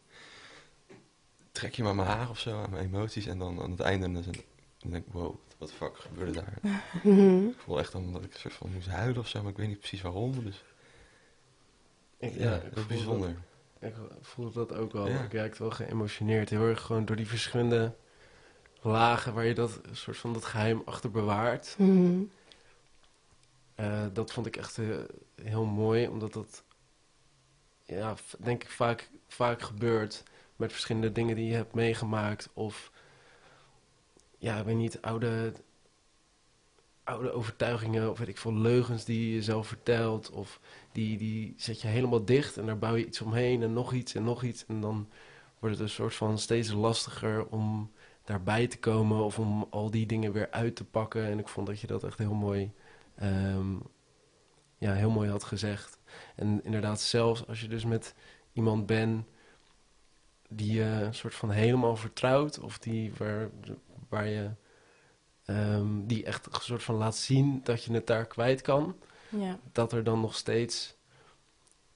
[1.53, 3.27] trek je maar mijn haar of zo, aan mijn emoties.
[3.27, 4.23] En dan aan het einde dan,
[4.79, 6.59] dan denk ik, wow, wat de fuck gebeurde daar?
[7.03, 7.47] Mhm.
[7.47, 9.57] Ik voel echt dan dat ik een soort van moest huilen of zo, maar ik
[9.57, 10.45] weet niet precies waarom.
[10.45, 10.65] Dus
[12.19, 13.37] Ik, ja, ik dat is voel bijzonder.
[13.81, 15.09] Dat, ik voelde dat ook wel.
[15.09, 15.23] Ja.
[15.23, 16.51] Ik raakte wel geëmotioneerd.
[16.51, 17.95] Heel erg gewoon door die verschillende
[18.81, 21.75] lagen waar je dat een soort van dat geheim achter bewaart.
[21.79, 22.23] Mhm.
[23.75, 24.87] Eh, dat vond ik echt eh,
[25.43, 26.63] heel mooi, omdat dat,
[27.85, 30.23] ja, denk ik vaak, vaak gebeurt
[30.63, 32.49] met verschillende dingen die je hebt meegemaakt.
[32.53, 32.93] Of,
[34.39, 35.53] ja, ik weet niet, oude,
[37.05, 40.31] oude overtuigingen of weet ik veel, leugens die je jezelf vertelt.
[40.31, 40.61] Of
[40.93, 44.15] die, die zet je helemaal dicht en daar bouw je iets omheen en nog iets
[44.15, 44.67] en nog iets.
[44.67, 45.09] En dan
[45.59, 47.93] wordt het een soort van steeds lastiger om
[48.25, 51.25] daarbij te komen of om al die dingen weer uit te pakken.
[51.25, 52.73] En ik vond dat je dat echt heel mooi
[53.15, 53.77] ehm,
[54.79, 55.99] ja, heel mooi had gezegd.
[56.37, 58.15] En inderdaad, zelfs als je dus met
[58.53, 59.27] iemand bent
[60.57, 63.51] die je een soort van helemaal vertrouwt, of die waar,
[64.09, 64.51] waar je
[65.45, 68.97] ehm, die echt een soort van laat zien dat je het daar kwijt kan,
[69.29, 70.95] Ja, dat er dan nog steeds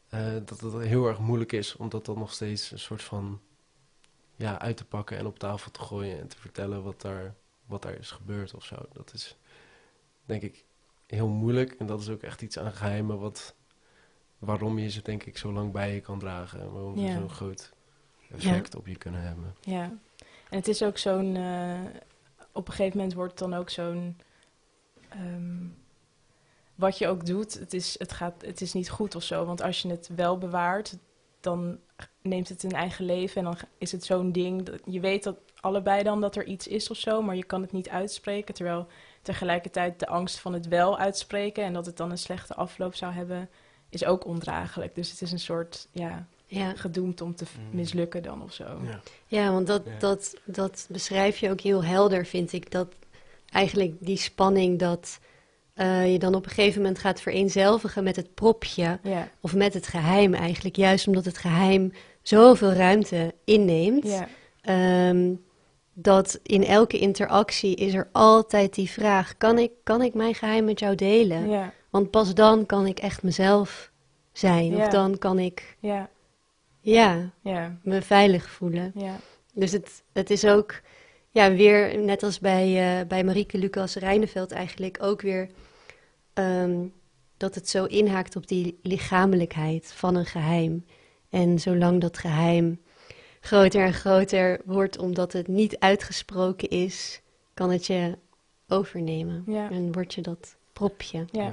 [0.08, 3.40] eh, dat het heel erg moeilijk is om dat dan nog steeds een soort van
[4.36, 7.34] ja, uit te pakken en op tafel te gooien en te vertellen wat daar,
[7.66, 8.76] wat daar is gebeurd of zo.
[8.92, 9.36] Dat is
[10.24, 10.64] denk ik
[11.06, 13.54] heel moeilijk en dat is ook echt iets aan geheimen wat
[14.38, 17.06] waarom je ze denk ik zo lang bij je kan dragen en waarom Ja.
[17.12, 17.72] ze zo'n groot
[18.34, 19.54] effect op je kunnen hebben.
[19.60, 19.92] ja.
[20.50, 21.36] En het is ook zo'n...
[21.36, 21.80] eh,
[22.52, 24.20] op een gegeven moment wordt het dan ook zo'n...
[25.08, 25.64] ehm,
[26.74, 29.44] wat je ook doet, het is, het, gaat, het is niet goed of zo.
[29.44, 30.96] Want als je het wel bewaart,
[31.40, 31.78] dan
[32.22, 33.36] neemt het een eigen leven.
[33.36, 34.62] En dan is het zo'n ding.
[34.62, 37.62] Dat, je weet dat allebei dan dat er iets is of zo, maar je kan
[37.62, 38.54] het niet uitspreken.
[38.54, 38.86] Terwijl
[39.22, 43.12] tegelijkertijd de angst van het wel uitspreken en dat het dan een slechte afloop zou
[43.12, 43.50] hebben,
[43.88, 44.94] is ook ondraaglijk.
[44.94, 46.72] Dus het is een soort, ja, Ja.
[46.76, 47.76] gedoemd om te Mm.
[47.76, 48.64] mislukken dan of zo.
[48.64, 49.00] Ja.
[49.26, 49.92] Ja, want dat, Ja.
[49.98, 52.70] Dat, dat beschrijf je ook heel helder, vind ik.
[52.70, 52.88] Dat
[53.50, 55.18] eigenlijk die spanning dat
[55.74, 58.98] eh, je dan op een gegeven moment gaat vereenzelvigen met het propje.
[59.02, 60.76] Ja, Of met het geheim eigenlijk.
[60.76, 61.92] Juist omdat het geheim
[62.22, 64.04] zoveel ruimte inneemt.
[64.08, 64.28] ja,
[64.60, 65.34] ehm,
[65.92, 70.64] dat in elke interactie is er altijd die vraag: kan ik, kan ik mijn geheim
[70.64, 71.48] met jou delen?
[71.48, 73.90] ja, Want pas dan kan ik echt mezelf
[74.32, 74.76] zijn.
[74.76, 74.84] Ja.
[74.84, 75.76] Of dan kan ik
[76.92, 78.92] ja, ja, me veilig voelen.
[78.94, 79.16] ja,
[79.52, 80.80] Dus het, het is ook
[81.30, 85.50] ja, weer, net als bij, eh, bij Marieke Lucas Rijneveld eigenlijk, ook weer
[86.32, 86.86] ehm,
[87.36, 90.84] dat het zo inhaakt op die lichamelijkheid van een geheim.
[91.30, 92.80] En zolang dat geheim
[93.40, 97.20] groter en groter wordt omdat het niet uitgesproken is,
[97.54, 98.18] kan het je
[98.68, 99.42] overnemen.
[99.46, 99.70] Ja.
[99.70, 101.24] En word je dat propje.
[101.30, 101.52] ja,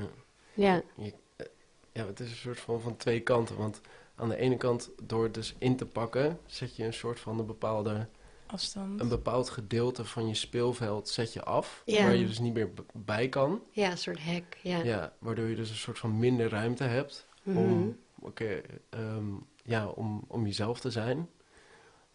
[0.54, 1.46] Ja, eh,
[1.92, 3.58] ja, het is een soort van van twee kanten.
[3.58, 3.82] Want
[4.16, 7.39] aan de ene kant, door het dus in te pakken, zet je een soort van
[7.39, 8.07] een bepaalde
[8.45, 8.99] afstand.
[8.99, 12.03] een bepaald gedeelte van je speelveld zet je af, Ja.
[12.03, 13.61] waar je dus niet meer bij kan.
[13.72, 14.57] ja een soort hek.
[14.64, 14.78] Ja.
[14.84, 15.14] Ja.
[15.20, 17.57] waardoor je dus een soort van minder ruimte hebt Mhm.
[17.57, 19.26] om, oké, ehm,
[19.64, 21.30] ja, om, om jezelf te zijn.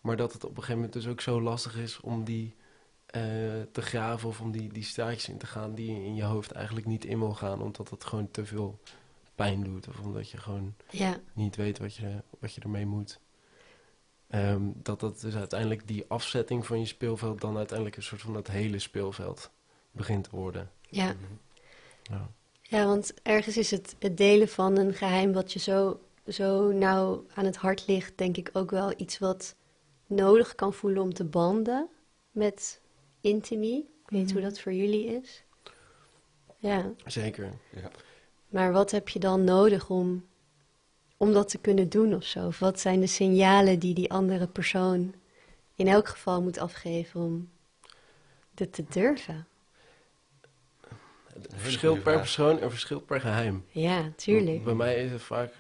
[0.00, 2.54] Maar dat het op een gegeven moment dus ook zo lastig is om die
[3.08, 3.22] eh,
[3.72, 6.52] te graven of om die, die straatjes in te gaan die je in je hoofd
[6.52, 8.78] eigenlijk niet in wil gaan, omdat het gewoon te veel
[9.38, 13.20] pijn doet of omdat je gewoon ja, niet weet wat je, wat je ermee moet.
[14.28, 18.32] Ehm, dat dat dus uiteindelijk die afzetting van je speelveld dan uiteindelijk een soort van
[18.32, 19.50] dat hele speelveld
[19.90, 20.70] begint te worden.
[20.88, 21.14] ja.
[22.02, 22.30] Ja.
[22.62, 27.24] Ja, want ergens is het, het delen van een geheim wat je zo, zo nauw
[27.34, 29.54] aan het hart ligt, denk ik ook wel iets wat
[30.06, 31.88] nodig kan voelen om te banden
[32.30, 32.80] met
[33.20, 33.78] intimie.
[33.78, 34.48] Ik weet niet hoe Mhm.
[34.50, 35.42] dat voor jullie is.
[36.58, 37.52] Ja, Zeker.
[37.72, 37.90] Ja.
[38.48, 40.26] Maar wat heb je dan nodig om,
[41.16, 42.46] om dat te kunnen doen of zo?
[42.46, 45.14] Of wat zijn de signalen die die andere persoon
[45.74, 47.50] in elk geval moet afgeven om
[48.54, 49.46] dit te durven?
[51.32, 52.20] Het verschilt goede per vraag.
[52.22, 53.64] persoon en verschilt per geheim.
[53.70, 54.64] Ja, tuurlijk.
[54.64, 55.52] Bij mij is het vaak,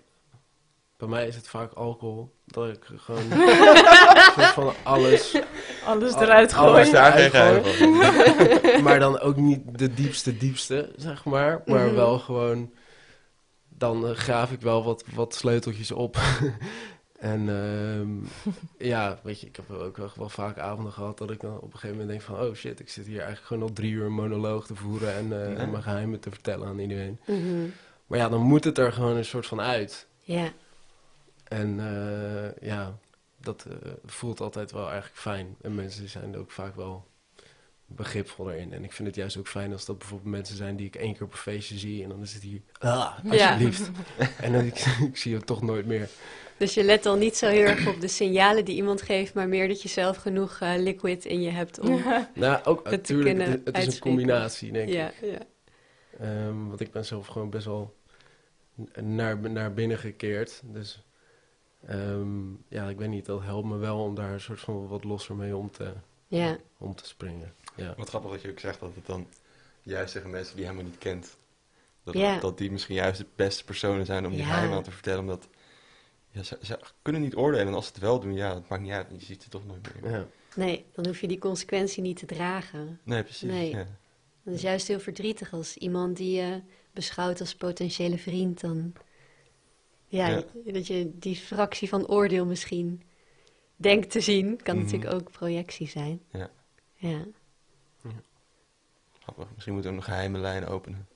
[0.96, 2.36] bij mij is het vaak alcohol.
[2.50, 3.22] Dat ik gewoon
[4.54, 5.36] van alles,
[5.86, 6.92] Alles Al- eruit alles gooien.
[6.92, 8.82] daar geen Gewoon- geheim van.
[8.82, 11.62] maar dan ook niet de diepste diepste, zeg maar.
[11.66, 11.94] Maar Mhm.
[11.94, 12.72] wel gewoon,
[13.68, 16.16] dan eh, graaf ik wel wat, wat sleuteltjes op.
[17.18, 18.08] en ehm,
[18.92, 21.62] ja, weet je, ik heb ook wel, wel vaak avonden gehad dat ik dan op
[21.62, 22.46] een gegeven moment denk van...
[22.46, 25.32] Oh shit, ik zit hier eigenlijk gewoon al drie uur een monoloog te voeren en,
[25.42, 25.56] eh, Ja.
[25.56, 27.18] en mijn geheimen te vertellen aan iedereen.
[27.26, 27.66] Mhm.
[28.06, 30.06] Maar ja, dan moet het er gewoon een soort van uit.
[30.20, 30.48] Ja,
[31.48, 32.98] En eh, ja,
[33.40, 35.56] dat eh, voelt altijd wel eigenlijk fijn.
[35.60, 37.06] En mensen zijn er ook vaak wel
[37.86, 38.72] begripvol erin.
[38.72, 41.12] En ik vind het juist ook fijn als dat bijvoorbeeld mensen zijn die ik één
[41.12, 42.02] keer op een feestje zie.
[42.02, 43.30] En dan is het hier, ah, Ja.
[43.30, 43.90] alsjeblieft.
[44.44, 46.08] en dan ik, ik zie je toch nooit meer.
[46.56, 49.48] dus je let dan niet zo heel erg op de signalen die iemand geeft, maar
[49.48, 52.02] meer dat je zelf genoeg eh, liquid in je hebt om...
[52.34, 54.94] Nou, ook te natuurlijk, kunnen het, het is een combinatie, denk ik.
[54.94, 55.38] Ja, ja.
[56.20, 57.96] Ehm, want ik ben zelf gewoon best wel
[59.02, 60.60] naar, naar binnen gekeerd.
[60.64, 61.02] Dus
[61.86, 65.04] ehm, ja, ik weet niet, dat helpt me wel om daar een soort van wat
[65.04, 65.92] losser mee om te,
[66.26, 66.56] ja.
[66.78, 67.54] om te springen.
[67.74, 67.94] Ja.
[67.96, 69.26] Wat grappig dat je ook zegt dat het dan
[69.82, 71.36] juist tegen mensen die je helemaal niet kent.
[72.04, 72.38] Dat, Ja.
[72.38, 75.20] dat die misschien juist de beste personen zijn om geheimen aan te vertellen.
[75.20, 75.48] Omdat
[76.30, 77.66] ja, ze, ze kunnen niet oordelen.
[77.66, 79.06] En als ze het wel doen, ja, het maakt niet uit.
[79.10, 80.12] Je ziet ze toch nooit meer.
[80.12, 80.26] Ja.
[80.54, 83.00] Nee, dan hoef je die consequentie niet te dragen.
[83.02, 83.50] Nee, precies.
[83.50, 83.70] Nee.
[83.70, 83.86] Ja.
[84.42, 86.60] Het is juist heel verdrietig als iemand die je
[86.92, 88.92] beschouwt als potentiële vriend dan...
[90.08, 90.42] Ja, Ja.
[90.72, 93.02] dat je die fractie van oordeel misschien
[93.76, 94.62] denkt te zien.
[94.62, 94.84] Kan Mhm.
[94.84, 96.20] natuurlijk ook projectie zijn.
[96.32, 96.50] Ja.
[96.96, 97.18] Ja.
[99.22, 99.46] Grappig.
[99.52, 101.06] Misschien moeten we een geheime lijn openen.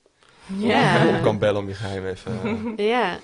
[0.57, 1.03] Ja.
[1.03, 2.39] Je kan bellen om je geheim even
[2.77, 3.19] eh, Ja.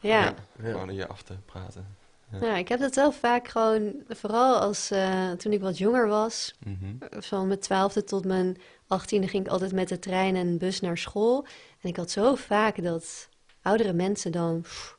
[0.00, 0.34] Ja.
[0.60, 1.96] Gewoon je af te praten.
[2.32, 2.38] Ja.
[2.38, 6.54] Nou, ik heb dat wel vaak gewoon, vooral als eh, toen ik wat jonger was,
[6.64, 7.20] Mhm.
[7.20, 10.98] van mijn twaalfde tot mijn achttiende ging ik altijd met de trein en bus naar
[10.98, 11.46] school.
[11.80, 13.28] En ik had zo vaak dat
[13.64, 14.98] oudere mensen dan pff,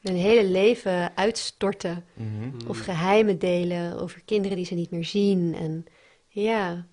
[0.00, 2.50] hun hele leven uitstorten Mhm.
[2.68, 5.54] of geheimen delen over kinderen die ze niet meer zien.
[5.54, 5.84] En
[6.28, 6.86] ja,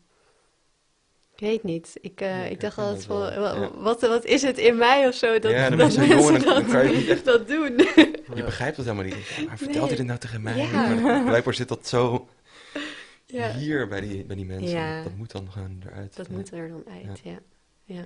[1.33, 1.97] ik weet niet.
[2.01, 3.71] Ik, eh, Ja, ik dacht altijd dat van, ja.
[3.77, 6.87] wat, wat is het in mij of zo dat, Ja, dat mensen dan kan je
[6.87, 7.77] dat, niet echt- dat doen.
[8.35, 9.15] Je begrijpt het helemaal niet.
[9.47, 9.87] Maar vertelt Nee.
[9.87, 10.67] hij dit nou tegen mij?
[11.01, 12.27] Maar blijkbaar zit dat zo
[13.25, 13.51] ja.
[13.53, 15.03] hier bij die, bij die mensen.
[15.03, 16.15] Dat moet dan gewoon eruit.
[16.15, 17.39] Dat moet er dan uit, ja.
[17.83, 18.05] ja.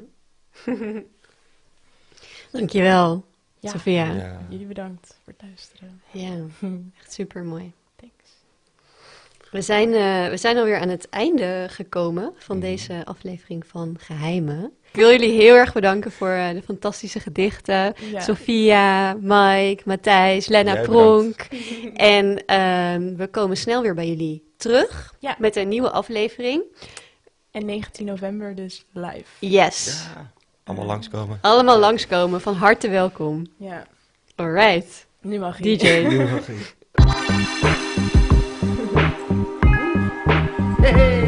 [2.51, 3.23] Dankjewel,
[3.59, 3.69] Ja.
[3.69, 4.05] Sophia.
[4.05, 4.13] Ja.
[4.15, 4.39] Ja.
[4.49, 6.01] Jullie bedankt voor het luisteren.
[6.99, 7.71] echt super mooi.
[7.95, 8.13] Thanks.
[9.51, 12.65] We zijn, eh, we zijn alweer aan het einde gekomen van Mhm.
[12.65, 14.71] deze aflevering van Geheimen.
[14.91, 17.93] Ik wil jullie heel erg bedanken voor eh, de fantastische gedichten.
[18.11, 18.19] Ja.
[18.21, 21.47] Sophia, Mike, Matthijs, Lena Jij Pronk.
[21.93, 25.35] En ehm, we komen snel weer bij jullie terug Ja.
[25.39, 26.61] met een nieuwe aflevering.
[27.51, 29.23] En 19 november dus live.
[29.39, 30.03] Yes.
[30.15, 30.31] Ja.
[30.69, 31.37] Allemaal langskomen.
[31.41, 32.41] Allemaal langskomen.
[32.41, 33.47] Van harte welkom.
[33.57, 33.85] Ja,
[34.35, 35.07] Alright.
[35.21, 35.77] nu mag je.
[35.77, 36.07] DJ.
[36.07, 36.47] Nu mag.
[40.81, 41.18] Hey.